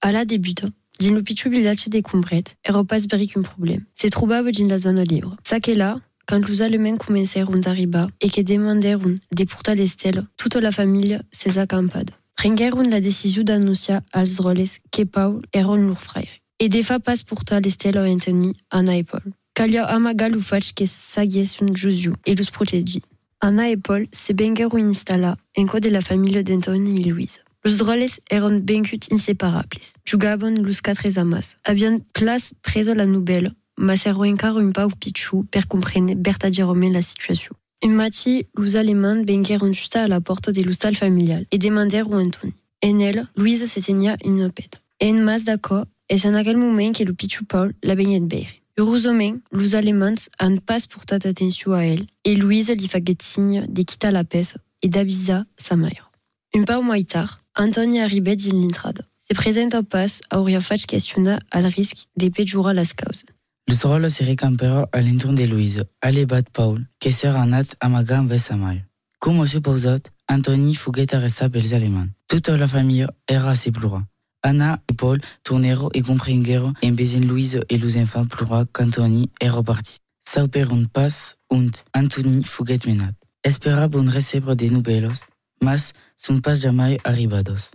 À 0.00 0.10
la 0.10 0.24
débuta, 0.24 0.68
dins 0.98 1.14
le 1.14 1.22
pitjor 1.22 1.52
village 1.52 1.88
de 1.88 2.00
Combret, 2.00 2.56
era 2.64 2.82
pas 2.84 3.06
bric 3.06 3.36
un 3.36 3.42
problème. 3.42 3.84
Se 3.94 4.08
trobava 4.08 4.50
dins 4.50 4.66
la 4.66 4.78
zona 4.78 5.04
libre. 5.04 5.36
Ça 5.44 5.60
que 5.60 5.70
là, 5.70 6.00
quand 6.26 6.40
los 6.48 6.60
Allemands 6.60 6.98
comencèrent 6.98 7.50
d'arribar 7.50 8.08
et 8.20 8.28
que 8.28 8.40
demandèrent 8.40 9.00
de 9.00 9.44
portar 9.44 9.76
l'estelle, 9.76 10.26
toute 10.36 10.56
la 10.56 10.72
famille 10.72 11.20
s'es 11.30 11.58
acampada. 11.58 12.12
Prenguèrent 12.38 12.82
la 12.84 13.00
décision 13.00 13.42
d'annunciar 13.42 14.02
als 14.12 14.38
roles 14.38 14.78
que 14.92 15.02
Paul 15.02 15.42
era 15.52 15.70
un 15.70 15.88
leur 15.88 16.00
frère. 16.00 16.28
Et 16.60 16.68
de 16.68 16.82
fa 16.82 17.00
pas 17.00 17.16
portar 17.26 17.60
l'estelle 17.60 17.98
Anthony, 17.98 18.54
Anna 18.70 18.96
et 18.96 19.02
Paul. 19.02 19.24
Calia 19.54 19.84
amaga 19.86 20.28
lo 20.28 20.38
faig 20.38 20.72
que 20.72 20.86
s'hagués 20.86 21.58
un 21.60 21.74
Josu 21.74 22.12
et 22.26 22.36
los 22.36 22.48
protegi. 22.52 23.02
Anna 23.40 23.68
et 23.68 23.76
Paul 23.76 24.06
se 24.12 24.32
benguèrent 24.32 24.76
installa 24.76 25.36
en 25.56 25.66
co 25.66 25.80
de 25.80 25.88
la 25.88 26.00
famille 26.00 26.44
d'Anthony 26.44 27.00
et 27.00 27.10
Louise. 27.10 27.40
Los 27.64 27.78
droles 27.78 28.20
eran 28.30 28.60
bencut 28.60 29.10
inseparables. 29.10 29.94
Jugaven 30.08 30.62
los 30.62 30.80
quatre 30.80 31.18
amas. 31.18 31.56
Havian 31.64 31.98
place 32.12 32.54
preso 32.62 32.94
la 32.94 33.06
nouvelle, 33.06 33.50
mas 33.76 34.06
ero 34.06 34.24
encara 34.24 34.60
un 34.60 34.70
pau 34.70 34.90
pitchou 34.90 35.42
per 35.50 35.66
comprendre 35.66 36.14
vertadierament 36.14 36.92
la 36.92 37.02
situation. 37.02 37.56
Un 37.80 37.90
matí, 37.90 38.46
los 38.54 38.74
allemands 38.74 39.24
vengueren 39.24 39.72
justa 39.72 40.02
a 40.02 40.08
la 40.08 40.20
porta 40.20 40.50
de 40.50 40.62
l'hostal 40.62 40.96
familial 40.96 41.46
et 41.52 41.58
demandèrent 41.58 42.10
Anthony. 42.10 42.54
En 42.84 42.98
elle, 42.98 43.28
Louise 43.36 43.64
s'éteigna 43.66 44.16
une 44.24 44.50
pète. 44.50 44.82
En 45.00 45.14
mas 45.14 45.44
d'accord, 45.44 45.86
és 46.08 46.26
en 46.26 46.34
aquell 46.34 46.56
moment 46.56 46.92
que 46.92 47.04
le 47.04 47.14
pitjou 47.14 47.44
Paul 47.44 47.74
la 47.84 47.94
beignet 47.94 48.20
veure. 48.20 48.48
Heurosament, 48.76 49.40
los 49.52 49.74
allemands 49.74 50.28
han 50.38 50.58
pas 50.58 50.86
portat 50.86 51.26
atenció 51.26 51.74
a 51.74 51.84
ell 51.84 52.06
et 52.24 52.34
Louise 52.36 52.74
li 52.74 52.88
faguet 52.88 53.22
signe 53.22 53.66
de 53.68 53.82
quitter 53.82 54.10
la 54.10 54.24
peça 54.24 54.58
et 54.82 54.88
d'avisar 54.88 55.44
sa 55.56 55.76
mare. 55.76 56.10
Un 56.54 56.64
pau 56.64 56.82
mai 56.82 57.04
tard, 57.04 57.42
Antoni 57.54 58.00
arribait 58.00 58.36
dins 58.36 58.54
l'entrada. 58.54 59.02
Se 59.28 59.34
presenta 59.34 59.82
pas 59.82 60.20
hauria 60.30 60.60
faig 60.60 60.86
questionar 60.86 61.38
al 61.50 61.66
risc 61.66 62.06
de 62.16 62.30
pejorar 62.30 62.74
les 62.74 62.94
causes. 62.94 63.26
Los 63.68 63.84
rols 63.84 64.08
se 64.08 64.24
recampèrent 64.24 64.86
à 64.92 65.02
l'entorn 65.02 65.34
de 65.34 65.44
Louise, 65.44 65.84
a 66.00 66.10
levat 66.10 66.48
Paul, 66.50 66.86
que 66.98 67.10
s'era 67.10 67.42
anat 67.42 67.76
amagar 67.80 68.18
amb 68.22 68.32
sa 68.38 68.56
mare. 68.56 68.86
Com 69.20 69.40
ho 69.40 69.46
suposat, 69.46 70.08
Antoni 70.26 70.74
foguet 70.74 71.12
arrestat 71.12 71.52
pels 71.52 71.74
alemands. 71.76 72.08
Tota 72.28 72.56
la 72.56 72.66
família 72.66 73.10
era 73.28 73.54
se 73.54 73.70
plorar. 73.70 74.06
Anna 74.42 74.80
et 74.88 74.94
Paul 74.94 75.20
tournèrent 75.44 75.90
et 75.92 76.00
comprenguèrent 76.00 76.72
en 76.82 76.92
baisant 76.92 77.20
Louise 77.20 77.60
et 77.68 77.76
los 77.76 77.98
enfants 77.98 78.24
plorar 78.24 78.64
qu'Antoni 78.72 79.28
era 79.38 79.62
parti. 79.62 79.98
Sauperon 80.26 80.86
pas 80.86 81.36
und 81.50 81.72
Antoni 81.94 82.44
foguet 82.44 82.86
menat. 82.86 83.12
Espera 83.44 83.88
bon 83.88 84.08
recebre 84.10 84.54
de 84.54 84.68
nouvelles, 84.68 85.20
mas 85.62 85.92
son 86.16 86.38
pas 86.40 86.54
jamais 86.54 86.98
arribados. 87.04 87.70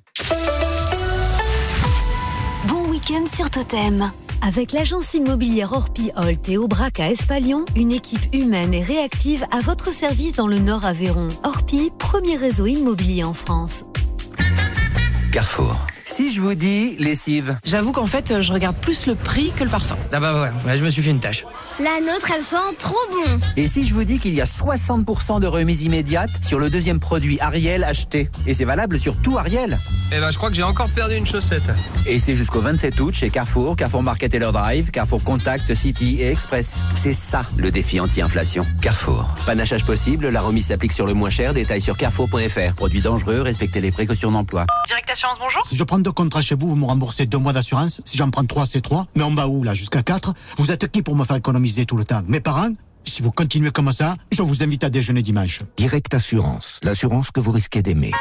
Bon 2.68 2.90
week-end 2.90 3.26
sur 3.28 3.50
Totem. 3.52 4.12
Avec 4.46 4.74
l'agence 4.74 5.14
immobilière 5.14 5.72
Orpi 5.72 6.12
Holt 6.18 6.50
et 6.50 6.58
Aubrac 6.58 7.00
à 7.00 7.10
Espalion, 7.10 7.64
une 7.78 7.94
équipe 7.94 8.34
humaine 8.34 8.74
et 8.74 8.84
réactive 8.84 9.46
à 9.52 9.62
votre 9.62 9.94
service 9.94 10.34
dans 10.34 10.48
le 10.48 10.60
Nord 10.60 10.84
Aveyron. 10.84 11.30
Orpi, 11.46 11.92
premier 11.98 12.36
réseau 12.36 12.66
immobilier 12.66 13.24
en 13.24 13.34
France. 13.34 13.86
Carrefour. 15.32 15.80
Si 16.06 16.32
je 16.34 16.42
vous 16.42 16.54
dis 16.54 16.96
lessive. 16.98 17.58
J'avoue 17.64 17.92
qu'en 17.92 18.08
fait, 18.08 18.42
je 18.42 18.52
regarde 18.52 18.76
plus 18.76 19.08
le 19.08 19.16
prix 19.16 19.52
que 19.58 19.64
le 19.64 19.70
parfum. 19.70 19.96
Ah 20.12 20.20
bah 20.20 20.34
voilà, 20.34 20.54
ouais, 20.66 20.78
je 20.78 20.84
me 20.84 20.90
suis 20.90 21.02
fait 21.02 21.10
une 21.12 21.20
tâche. 21.20 21.46
La 21.80 22.00
nôtre, 22.02 22.30
elle 22.36 22.44
sent 22.44 22.58
trop 22.78 22.96
bon. 23.12 23.40
Et 23.58 23.68
si 23.68 23.86
je 23.86 23.94
vous 23.94 24.04
dis 24.04 24.20
qu'il 24.20 24.34
y 24.36 24.42
a 24.42 24.46
60% 24.46 25.40
de 25.40 25.48
remise 25.48 25.84
immédiate 25.84 26.30
sur 26.46 26.60
le 26.60 26.70
deuxième 26.70 27.00
produit 27.00 27.40
Ariel 27.40 27.84
acheté 27.84 28.30
Et 28.46 28.54
c'est 28.54 28.66
valable 28.66 29.00
sur 29.00 29.16
tout 29.22 29.38
Ariel 29.38 29.78
Eh 30.16 30.20
ben, 30.20 30.30
je 30.30 30.38
crois 30.38 30.50
que 30.50 30.56
j'ai 30.56 30.64
encore 30.64 30.90
perdu 30.90 31.16
une 31.16 31.26
chaussette. 31.26 31.72
Et 32.06 32.20
c'est 32.20 32.36
jusqu'au 32.36 32.60
27 32.60 33.00
août 33.00 33.14
chez 33.14 33.30
Carrefour, 33.30 33.76
Carrefour 33.76 34.04
Market 34.04 34.34
et 34.36 34.40
leur 34.40 34.52
Drive, 34.52 34.92
Carrefour 34.92 35.24
Contact, 35.24 35.74
City 35.74 36.18
et 36.20 36.28
Express. 36.28 36.82
C'est 36.96 37.14
ça 37.14 37.46
le 37.58 37.72
défi 37.72 38.00
anti-inflation. 38.00 38.66
Carrefour. 38.82 39.28
Panachage 39.46 39.86
possible, 39.86 40.30
la 40.30 40.42
remise 40.42 40.68
s'applique 40.68 40.94
sur 40.94 41.06
le 41.08 41.14
moins 41.14 41.30
cher, 41.30 41.54
détail 41.54 41.82
sur 41.82 41.98
carrefour.fr. 41.98 42.74
Produit 42.76 43.02
dangereux, 43.02 43.42
respectez 43.42 43.80
les 43.82 43.92
précautions 43.92 44.32
d'emploi. 44.32 44.66
Direct 44.88 45.10
Assurance, 45.10 45.38
bonjour. 45.40 45.66
Si 45.66 45.76
je 45.78 45.84
prends 45.94 46.00
deux 46.00 46.12
contrats 46.12 46.42
chez 46.42 46.56
vous, 46.56 46.70
vous 46.70 46.76
me 46.76 46.86
remboursez 46.86 47.28
deux 47.28 47.38
mois 47.38 47.54
d'assurance. 47.54 48.02
Si 48.04 48.18
j'en 48.18 48.32
prends 48.32 48.44
trois, 48.46 48.66
c'est 48.66 48.82
trois. 48.82 49.06
Mais 49.16 49.22
on 49.22 49.36
va 49.36 49.48
où, 49.48 49.64
là 49.64 49.76
Jusqu'à 49.76 50.02
quatre? 50.02 50.34
Vous 50.58 50.72
êtes 50.72 50.88
qui 50.92 51.04
pour 51.04 51.16
me 51.16 51.24
faire 51.24 51.36
économiser 51.36 51.86
tout 51.86 51.98
le 51.98 52.04
temps? 52.04 52.24
Mes 52.28 52.40
parents? 52.40 52.72
Si 53.04 53.22
vous 53.22 53.30
continuez 53.30 53.70
comme 53.70 53.94
ça, 53.94 54.16
je 54.32 54.42
vous 54.42 54.64
invite 54.64 54.84
à 54.84 54.90
déjeuner 54.90 55.22
dimanche. 55.22 55.62
Direct 55.78 56.12
Assurance, 56.16 56.80
l'assurance 56.82 57.30
que 57.30 57.40
vous 57.40 57.52
risquez 57.52 57.84
d'aimer. 57.84 58.12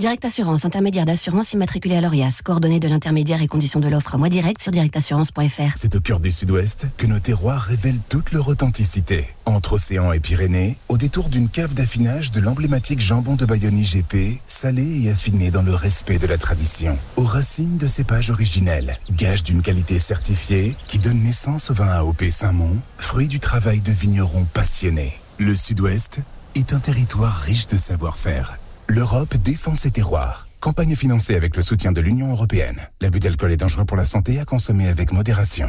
Direct 0.00 0.24
Assurance, 0.24 0.64
intermédiaire 0.64 1.06
d'assurance 1.06 1.54
immatriculé 1.54 1.96
à 1.96 2.00
l'ORIAS. 2.00 2.40
Coordonnées 2.44 2.78
de 2.78 2.86
l'intermédiaire 2.86 3.42
et 3.42 3.48
conditions 3.48 3.80
de 3.80 3.88
l'offre 3.88 4.14
à 4.14 4.18
moi 4.18 4.28
direct 4.28 4.62
sur 4.62 4.70
directassurance.fr. 4.70 5.72
C'est 5.74 5.96
au 5.96 6.00
cœur 6.00 6.20
du 6.20 6.30
sud-ouest 6.30 6.86
que 6.96 7.08
nos 7.08 7.18
terroirs 7.18 7.62
révèlent 7.62 7.98
toute 8.08 8.30
leur 8.30 8.46
authenticité. 8.46 9.26
Entre 9.44 9.72
océan 9.72 10.12
et 10.12 10.20
Pyrénées, 10.20 10.78
au 10.88 10.98
détour 10.98 11.28
d'une 11.28 11.48
cave 11.48 11.74
d'affinage 11.74 12.30
de 12.30 12.40
l'emblématique 12.40 13.00
jambon 13.00 13.34
de 13.34 13.44
Bayonne 13.44 13.76
IGP, 13.76 14.40
salé 14.46 15.02
et 15.02 15.10
affiné 15.10 15.50
dans 15.50 15.62
le 15.62 15.74
respect 15.74 16.20
de 16.20 16.28
la 16.28 16.38
tradition. 16.38 16.96
Aux 17.16 17.24
racines 17.24 17.76
de 17.76 17.88
cépages 17.88 18.30
originels, 18.30 19.00
gage 19.10 19.42
d'une 19.42 19.62
qualité 19.62 19.98
certifiée 19.98 20.76
qui 20.86 21.00
donne 21.00 21.24
naissance 21.24 21.72
au 21.72 21.74
vin 21.74 21.88
AOP 21.88 22.22
Saint-Mont, 22.30 22.76
fruit 22.98 23.26
du 23.26 23.40
travail 23.40 23.80
de 23.80 23.90
vignerons 23.90 24.44
passionnés. 24.44 25.14
Le 25.38 25.56
sud-ouest 25.56 26.20
est 26.54 26.72
un 26.72 26.78
territoire 26.78 27.34
riche 27.34 27.66
de 27.66 27.76
savoir-faire. 27.76 28.58
L'Europe 28.90 29.36
défend 29.36 29.74
ses 29.74 29.90
terroirs. 29.90 30.48
Campagne 30.60 30.96
financée 30.96 31.36
avec 31.36 31.56
le 31.56 31.62
soutien 31.62 31.92
de 31.92 32.00
l'Union 32.00 32.32
européenne. 32.32 32.88
L'abus 33.02 33.20
d'alcool 33.20 33.52
est 33.52 33.58
dangereux 33.58 33.84
pour 33.84 33.98
la 33.98 34.06
santé 34.06 34.40
à 34.40 34.46
consommer 34.46 34.88
avec 34.88 35.12
modération. 35.12 35.68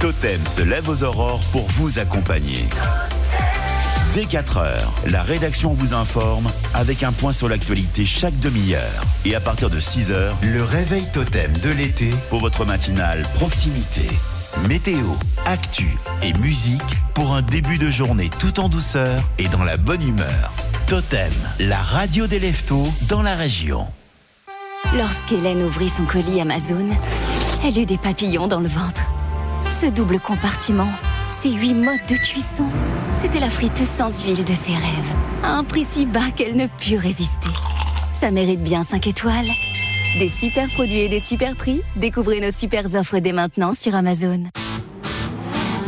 Totem 0.00 0.40
se 0.46 0.62
lève 0.62 0.88
aux 0.88 1.02
aurores 1.02 1.44
pour 1.52 1.68
vous 1.72 1.98
accompagner. 1.98 2.64
Dès 4.14 4.24
4 4.24 4.56
heures, 4.56 4.94
la 5.06 5.22
rédaction 5.22 5.74
vous 5.74 5.92
informe 5.92 6.48
avec 6.72 7.02
un 7.02 7.12
point 7.12 7.34
sur 7.34 7.50
l'actualité 7.50 8.06
chaque 8.06 8.38
demi-heure. 8.40 9.04
Et 9.26 9.34
à 9.34 9.40
partir 9.40 9.68
de 9.68 9.78
6 9.78 10.10
heures, 10.10 10.38
le 10.42 10.62
réveil 10.62 11.04
totem 11.12 11.52
de 11.58 11.68
l'été 11.68 12.10
pour 12.30 12.40
votre 12.40 12.64
matinale 12.64 13.22
proximité. 13.34 14.08
Météo, 14.64 15.04
actu 15.44 15.96
et 16.22 16.32
musique 16.32 16.82
pour 17.14 17.34
un 17.34 17.42
début 17.42 17.78
de 17.78 17.90
journée 17.90 18.30
tout 18.40 18.58
en 18.58 18.68
douceur 18.68 19.22
et 19.38 19.48
dans 19.48 19.62
la 19.62 19.76
bonne 19.76 20.02
humeur. 20.02 20.52
Totem, 20.88 21.32
la 21.60 21.76
radio 21.76 22.26
des 22.26 22.40
dans 23.08 23.22
la 23.22 23.36
région. 23.36 23.86
Lorsqu'Hélène 24.96 25.62
ouvrit 25.62 25.88
son 25.88 26.04
colis 26.04 26.40
Amazon, 26.40 26.86
elle 27.64 27.78
eut 27.78 27.86
des 27.86 27.98
papillons 27.98 28.48
dans 28.48 28.60
le 28.60 28.68
ventre. 28.68 29.02
Ce 29.70 29.86
double 29.86 30.18
compartiment, 30.18 30.90
ces 31.28 31.52
huit 31.52 31.74
modes 31.74 32.06
de 32.08 32.16
cuisson, 32.16 32.66
c'était 33.20 33.40
la 33.40 33.50
friteuse 33.50 33.88
sans 33.88 34.24
huile 34.24 34.44
de 34.44 34.54
ses 34.54 34.72
rêves. 34.72 35.12
À 35.44 35.52
un 35.52 35.64
prix 35.64 35.86
si 35.88 36.06
bas 36.06 36.30
qu'elle 36.34 36.56
ne 36.56 36.66
put 36.66 36.96
résister. 36.96 37.50
Ça 38.10 38.30
mérite 38.30 38.62
bien 38.62 38.82
5 38.82 39.06
étoiles. 39.06 39.50
Des 40.18 40.30
super 40.30 40.66
produits 40.68 41.00
et 41.00 41.10
des 41.10 41.20
super 41.20 41.54
prix, 41.54 41.82
découvrez 41.94 42.40
nos 42.40 42.50
super 42.50 42.86
offres 42.94 43.18
dès 43.18 43.32
maintenant 43.32 43.74
sur 43.74 43.94
Amazon. 43.94 44.44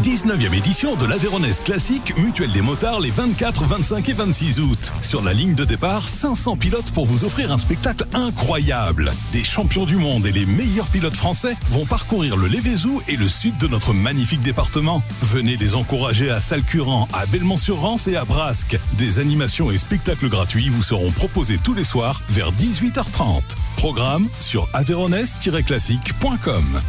19e 0.03 0.55
édition 0.55 0.97
de 0.97 1.07
l'Aveyronnaise 1.07 1.61
classique 1.61 2.17
Mutuelle 2.17 2.53
des 2.53 2.63
motards 2.63 3.01
les 3.01 3.11
24, 3.11 3.65
25 3.65 4.09
et 4.09 4.13
26 4.13 4.61
août. 4.61 4.93
Sur 5.03 5.23
la 5.23 5.33
ligne 5.33 5.55
de 5.55 5.65
départ, 5.65 6.09
500 6.09 6.57
pilotes 6.57 6.91
pour 6.93 7.07
vous 7.07 7.25
offrir 7.25 7.53
un 7.53 7.59
spectacle 7.59 8.05
incroyable. 8.15 9.13
Des 9.33 9.43
champions 9.43 9.87
du 9.87 9.97
monde 9.97 10.27
et 10.27 10.33
les 10.33 10.47
meilleurs 10.47 10.89
pilotes 10.89 11.17
français 11.17 11.57
vont 11.71 11.85
parcourir 11.85 12.37
le 12.37 12.47
Lévézou 12.47 13.03
et 13.09 13.17
le 13.17 13.29
sud 13.29 13.57
de 13.59 13.67
notre 13.67 13.93
magnifique 13.93 14.41
département. 14.41 15.03
Venez 15.23 15.57
les 15.57 15.75
encourager 15.75 16.31
à 16.31 16.41
Salcurant, 16.41 17.09
à 17.13 17.27
Belmont-sur-Rance 17.27 18.07
et 18.09 18.17
à 18.17 18.25
Brasque. 18.25 18.79
Des 18.97 19.19
animations 19.19 19.71
et 19.71 19.79
spectacles 19.79 20.29
gratuits 20.29 20.69
vous 20.69 20.83
seront 20.83 21.11
proposés 21.11 21.59
tous 21.63 21.75
les 21.75 21.85
soirs 21.85 22.23
vers 22.29 22.53
18h30. 22.53 23.43
Programme 23.77 24.29
sur 24.39 24.69
aveyronnaise-classique.com. 24.75 26.81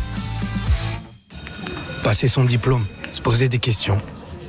Passer 2.04 2.28
son 2.28 2.46
diplôme, 2.46 2.86
se 3.14 3.22
poser 3.22 3.50
des 3.50 3.60
questions, 3.60 4.02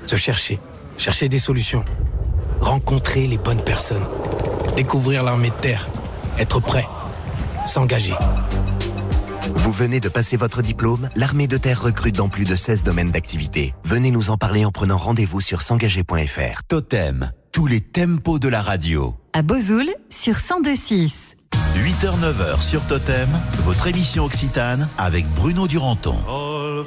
se 0.07 0.17
chercher, 0.17 0.59
chercher 0.99 1.29
des 1.29 1.39
solutions, 1.39 1.85
rencontrer 2.61 3.27
les 3.27 3.39
bonnes 3.39 3.63
personnes, 3.63 4.05
découvrir 4.77 5.23
l'armée 5.23 5.51
de 5.51 5.55
terre, 5.55 5.89
être 6.39 6.61
prêt, 6.61 6.87
s'engager. 7.67 8.15
Vous 9.57 9.73
venez 9.73 10.01
de 10.01 10.09
passer 10.09 10.37
votre 10.37 10.63
diplôme 10.63 11.09
L'armée 11.17 11.47
de 11.47 11.57
terre 11.57 11.83
recrute 11.83 12.17
dans 12.17 12.29
plus 12.29 12.45
de 12.45 12.55
16 12.55 12.85
domaines 12.85 13.11
d'activité. 13.11 13.75
Venez 13.85 14.11
nous 14.11 14.31
en 14.31 14.37
parler 14.37 14.65
en 14.65 14.71
prenant 14.71 14.97
rendez-vous 14.97 15.41
sur 15.41 15.63
s'engager.fr. 15.63 16.63
Totem, 16.69 17.31
tous 17.53 17.67
les 17.67 17.81
tempos 17.81 18.39
de 18.39 18.49
la 18.49 18.63
radio. 18.63 19.15
À 19.33 19.43
Bozoul 19.43 19.89
sur 20.09 20.35
1026. 20.35 21.37
8h-9h 21.77 22.63
sur 22.63 22.85
Totem, 22.87 23.29
votre 23.65 23.87
émission 23.87 24.25
occitane 24.25 24.89
avec 24.99 25.27
Bruno 25.35 25.69
Duranton. 25.69 26.17
De 26.17 26.83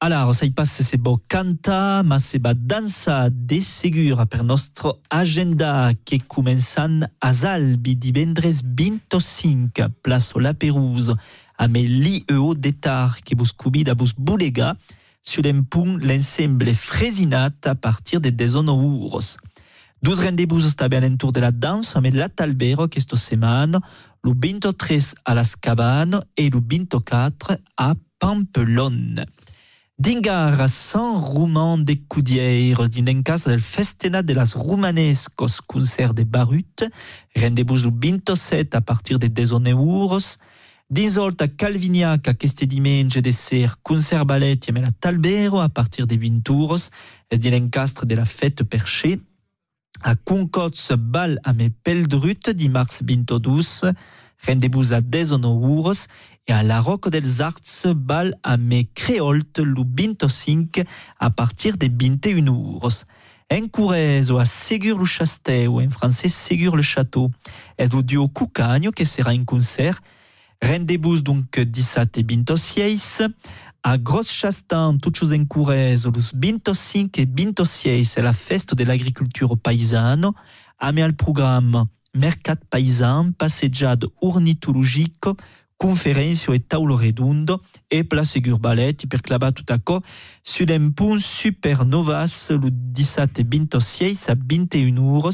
Alors, 0.06 0.34
ça 0.34 0.44
y 0.44 0.50
passe, 0.50 0.82
c'est 0.82 0.98
beau 0.98 1.18
canta, 1.30 2.02
ma 2.02 2.18
c'est 2.18 2.38
ba 2.38 2.52
dansa 2.52 3.30
de 3.30 3.58
segura 3.58 4.26
per 4.26 4.44
nostro 4.44 5.00
agenda 5.08 5.92
che 6.04 6.18
començan 6.28 7.08
a 7.20 7.32
Zalbi 7.32 7.96
divendres 7.96 8.60
25, 8.62 9.88
place 10.02 10.34
La 10.36 10.52
Pérouse, 10.52 11.16
à 11.56 11.68
mes 11.68 11.86
l'IEO 11.86 12.54
qui 13.24 13.34
vous 13.34 13.46
scubit 13.46 13.88
à 13.88 13.94
vous 13.94 14.12
boulega 14.18 14.76
sur 15.22 15.42
l'empun 15.42 15.96
l'ensemble 15.96 16.74
frésinat 16.74 17.48
à 17.64 17.74
partir 17.74 18.20
des 18.20 18.30
désonours. 18.30 19.38
12 20.02 20.20
rendez-vous 20.20 20.60
stabili 20.60 21.02
all'intour 21.02 21.32
de 21.32 21.40
la 21.40 21.50
danse, 21.50 21.96
mais 21.96 22.10
la 22.10 22.28
Talbero 22.28 22.88
questa 22.88 23.16
settimana, 23.16 23.80
le 24.22 24.32
23 24.36 25.14
à 25.24 25.34
Las 25.34 25.56
Cabanes 25.56 26.20
et 26.36 26.50
le 26.50 26.60
24 26.60 27.58
à 27.78 27.94
Pampelonne. 28.18 29.24
Dingar 29.96 30.60
a 30.60 30.66
San 30.66 31.20
Roman 31.20 31.84
de 31.84 32.04
Cudieiros 32.08 32.90
din 32.90 33.22
casa 33.22 33.50
del 33.50 33.60
Festena 33.60 34.22
de 34.22 34.34
las 34.34 34.54
Romanescos 34.54 35.60
concert 35.60 36.12
de 36.14 36.24
Barut, 36.24 36.90
rendez-vous 37.36 37.84
le 37.84 37.92
27 37.92 38.74
à 38.74 38.80
partir 38.80 39.20
de 39.20 39.28
10 39.28 39.52
euros, 39.52 40.36
Dins 40.90 41.16
a 41.16 41.46
Calviniac 41.46 42.26
a 42.26 42.34
queste 42.34 42.64
diumenge 42.66 43.22
de 43.22 43.30
ser 43.30 43.76
concert 43.84 44.26
ballet 44.26 44.58
e 44.68 44.72
la 44.72 44.90
Talbero 44.90 45.60
à 45.60 45.68
partir 45.68 46.08
de 46.08 46.16
20 46.16 46.50
euros, 46.50 46.90
es 47.30 47.38
din 47.38 47.54
encastre 47.54 48.04
de 48.04 48.16
la 48.16 48.24
fête 48.24 48.64
perchée, 48.64 49.20
a 50.02 50.16
Concots 50.16 50.92
bal 50.98 51.38
a 51.44 51.52
me 51.52 51.70
peldrut 51.70 52.50
dimarts 52.50 53.00
22, 53.00 53.92
rendez-vous 54.46 54.92
a 54.92 55.00
10 55.00 55.32
euros, 55.32 55.92
et 56.46 56.52
à 56.52 56.62
la 56.62 56.80
Roque 56.80 57.08
dels 57.08 57.40
Arts 57.40 57.94
bal 57.94 58.34
a 58.42 58.56
me 58.56 58.82
créolte 58.94 59.58
lu 59.58 59.82
25 59.96 60.84
à 61.18 61.30
partir 61.30 61.76
de 61.76 61.88
21 61.88 62.46
euros. 62.46 62.88
En 63.52 63.66
Courez 63.68 64.30
ou 64.30 64.38
à 64.38 64.44
Ségur 64.44 64.98
le 64.98 65.04
Chastel 65.04 65.68
ou 65.68 65.80
en 65.80 65.88
français 65.90 66.28
Ségur 66.28 66.76
le 66.76 66.82
Château. 66.82 67.30
Et 67.78 67.86
le 67.86 68.02
duo 68.02 68.28
Cucagno 68.28 68.90
qui 68.90 69.06
sera 69.06 69.32
en 69.32 69.44
concert. 69.44 70.00
Rendez-vous 70.62 71.20
donc 71.20 71.60
17 71.60 72.18
et 72.18 72.22
26 72.22 73.22
a 73.86 73.98
Grosse 73.98 74.32
Chastan, 74.32 74.96
toutes 74.96 75.16
choses 75.16 75.34
en 75.34 75.44
Courez, 75.44 75.96
los 76.04 76.32
25 76.34 77.18
et 77.18 77.26
26 77.26 78.04
c'est 78.04 78.22
la 78.22 78.32
fête 78.32 78.74
de 78.74 78.82
l'agriculture 78.82 79.58
paysanne. 79.58 80.30
A 80.78 80.92
me 80.92 81.02
al 81.02 81.14
programme 81.14 81.84
Mercat 82.14 82.56
paysan, 82.70 83.32
passeggiade 83.32 84.06
ornitologique, 84.20 85.28
conférence 85.76 86.48
et 86.48 86.60
taulo 86.60 86.94
redondo 86.94 87.60
e 87.90 88.02
place 88.04 88.38
Gurbalet 88.38 88.96
per 89.08 89.20
clavar 89.20 89.52
tout 89.52 89.66
à 89.68 89.78
coup 89.78 90.00
sur 90.44 90.66
un 90.70 90.90
pont 90.90 91.18
supernovas 91.18 92.50
le 92.50 92.70
17 92.70 93.40
et 93.40 93.44
26 93.44 94.28
à 94.28 94.34
21 94.34 94.94
euros 94.96 95.30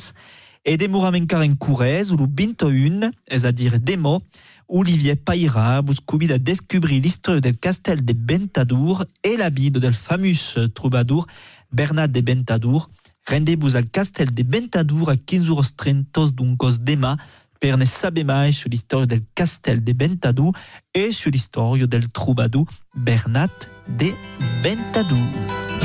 et 0.64 0.76
demorăm 0.76 1.14
encara 1.14 1.44
en 1.44 1.54
Courez 1.54 2.04
le 2.10 2.26
21, 2.26 3.10
c'est-à-dire 3.30 3.80
demo, 3.80 4.20
Olivier 4.68 5.16
Paira 5.16 5.82
convide 6.06 6.32
à 6.32 6.38
découvrir 6.38 7.02
l'histoire 7.02 7.40
del 7.40 7.56
castel 7.56 8.04
de 8.04 8.12
Bentadour 8.12 9.04
et 9.24 9.36
la 9.36 9.50
vie 9.50 9.70
del 9.70 9.92
fameux 9.92 10.34
troubadour 10.74 11.26
Bernard 11.72 12.08
de 12.08 12.20
Bentadour. 12.20 12.90
Rendez-vous 13.28 13.76
al 13.76 13.88
castel 13.88 14.32
de 14.32 14.42
Bentadour 14.42 15.10
à 15.10 15.14
15h30 15.14 16.32
duncos 16.34 16.80
dema 16.80 17.16
per 17.60 17.76
ne 17.76 17.84
saber 17.84 18.24
mai 18.24 18.52
sur 18.52 18.70
l'histoire 18.70 19.06
del 19.06 19.22
castel 19.34 19.84
de 19.84 19.92
Bentadour 19.92 20.52
et 20.94 21.12
sur 21.12 21.30
l'histoire 21.30 21.76
del 21.76 22.10
troubadour 22.10 22.66
Bernat 22.94 23.68
de 23.86 24.10
Bentadour. 24.62 25.79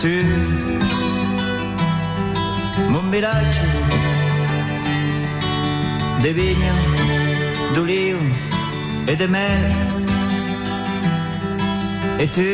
tu 0.00 0.22
Mon 2.90 3.10
De 3.10 3.20
di 6.22 6.32
vigno, 6.32 6.74
d'olio 7.74 8.18
e 9.06 9.16
de 9.16 9.26
mel. 9.28 9.72
E 12.18 12.26
tu, 12.30 12.50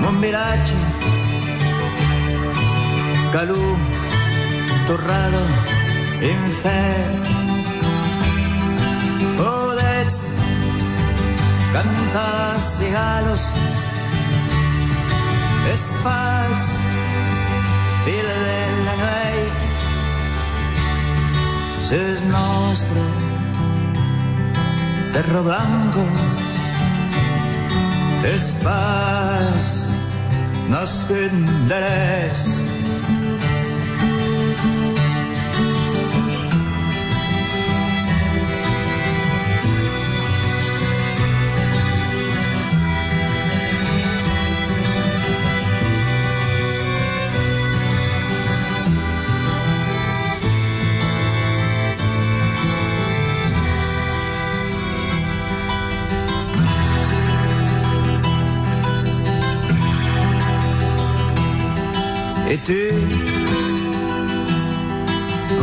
mon 0.00 0.20
villaggio, 0.20 0.76
calù, 3.32 3.76
torrado, 4.86 5.42
Infer 6.22 7.20
Podets 9.36 10.26
cantar 11.72 12.60
cigalos 12.60 13.50
espace, 15.70 16.80
ville 18.04 18.22
de 18.22 18.84
la 18.86 18.96
nuit, 19.02 19.52
sus 21.80 22.24
nostro 22.24 23.02
terro 25.12 25.42
blanco, 25.42 26.06
espace, 28.24 29.92
nos 30.68 31.04
E 62.52 62.58
tu 62.60 62.74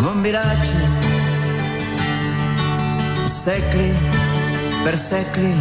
Bombiracci 0.02 0.80
Secli 3.28 3.94
per 4.84 4.98
secli 4.98 5.54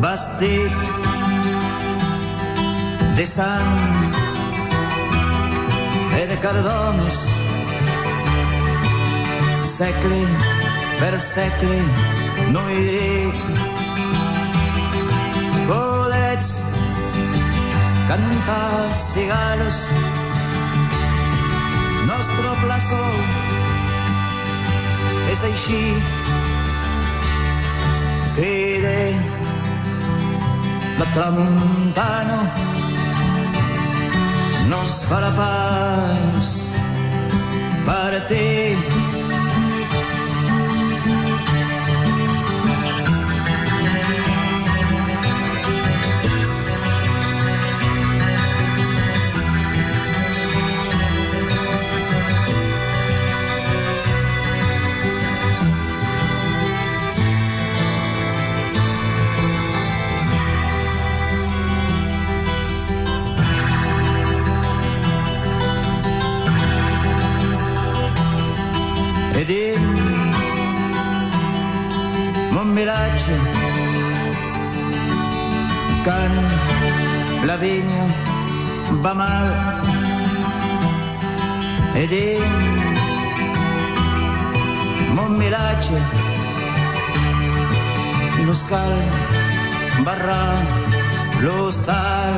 bastit 0.00 0.90
de 3.14 3.24
sang 3.24 4.10
e 6.18 6.26
de 6.26 6.36
cardones 6.40 7.18
secli 9.62 10.26
per 10.98 11.14
secli 11.20 11.80
noi 12.50 12.74
diritti 12.74 13.52
volets 15.70 16.50
cantar 18.08 18.68
els 18.84 19.80
nostre 22.16 22.52
plaçó 22.62 23.02
és 25.32 25.42
així 25.48 25.80
cride 28.38 28.94
la 31.00 31.08
tramuntana 31.12 32.40
no 34.72 34.80
es 34.88 34.98
farà 35.10 35.32
pas 35.42 36.52
ed 38.32 38.95
can 76.06 76.32
la 77.48 77.56
vigna 77.56 78.04
va 79.04 79.12
mal. 79.20 79.48
Ed 82.02 82.12
in 82.12 82.42
mon 85.16 85.30
milatge 85.40 85.98
no 88.46 88.54
scal 88.60 88.94
barrar 90.06 90.54
l'hostal 91.44 92.34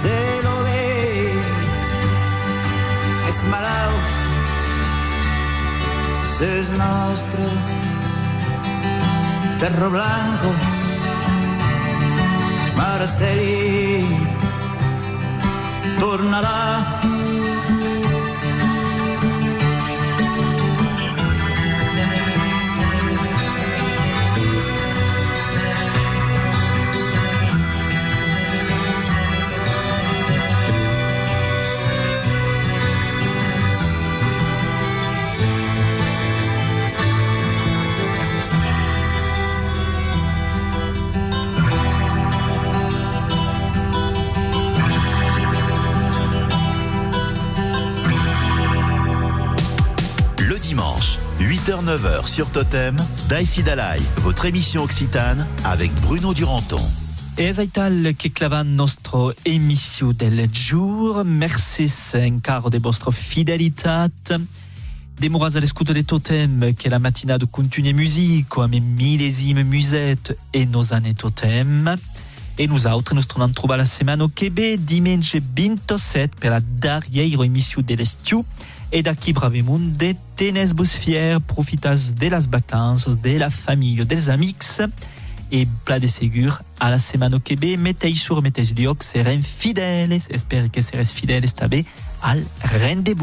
se 0.00 0.16
lo 0.44 0.54
ve 0.66 0.84
malalt 3.50 4.21
es 6.40 6.70
nostro 6.70 7.44
terro 9.58 9.90
blanco 9.90 10.48
Marseille 12.76 14.06
tornará 16.00 17.01
8h-9h 51.64 52.26
sur 52.26 52.50
Totem, 52.50 52.96
Daïsi 53.28 53.62
Dalai, 53.62 54.00
votre 54.16 54.46
émission 54.46 54.82
occitane 54.82 55.46
avec 55.62 55.94
Bruno 56.00 56.34
Duranton. 56.34 56.82
E 57.38 57.52
aital 57.56 58.14
che 58.18 58.30
clavan 58.30 58.64
nostro 58.74 59.32
emissió 59.44 60.12
del 60.12 60.48
jour. 60.52 61.24
Merci 61.24 61.86
encara 62.14 62.68
de 62.68 62.78
vostra 62.78 63.12
fidelitat. 63.12 64.32
Demoras 65.20 65.54
a 65.54 65.60
l'escuta 65.60 65.92
de 65.92 66.02
Totem 66.02 66.74
che 66.74 66.88
la 66.88 66.98
matinada 66.98 67.46
continue 67.46 67.92
musique 67.92 68.60
amb 68.60 68.74
millesime 68.74 69.62
muset 69.62 70.36
e 70.52 70.66
nos 70.66 70.90
ane 70.90 71.14
Totem. 71.14 71.94
E 72.58 72.66
nosaltres 72.66 73.14
nos 73.14 73.26
tornem 73.26 73.50
a 73.50 73.52
trobar 73.52 73.78
la 73.78 73.86
setmana 73.86 74.28
que 74.34 74.50
ve, 74.50 74.76
diumenge 74.76 75.40
27, 75.40 76.40
per 76.40 76.50
la 76.50 76.60
darriera 76.60 77.46
emissió 77.46 77.82
de 77.82 77.94
l'estiu. 77.94 78.44
E 78.92 79.00
d'aquí 79.00 79.32
bravemunt 79.32 79.96
de 79.96 80.14
tenes 80.36 80.74
vos 80.76 80.92
fier, 80.92 81.40
profitas 81.40 82.14
de 82.14 82.28
las 82.28 82.46
vacances, 82.46 83.16
de 83.16 83.38
la 83.38 83.48
família, 83.48 84.04
dels 84.04 84.28
amics. 84.28 84.82
E 85.50 85.66
pla 85.84 85.98
de 85.98 86.08
segur, 86.08 86.52
a 86.78 86.90
la 86.90 86.98
setmana 86.98 87.40
que 87.40 87.56
ve, 87.56 87.76
metei 87.76 88.14
sur 88.16 88.42
meteix 88.44 88.74
lloc, 88.76 89.02
serem 89.04 89.40
fideles, 89.40 90.28
espero 90.28 90.68
que 90.68 90.84
seres 90.84 91.12
fideles 91.12 91.56
també 91.56 91.86
al 92.20 92.44
rendezvous. 92.60 93.20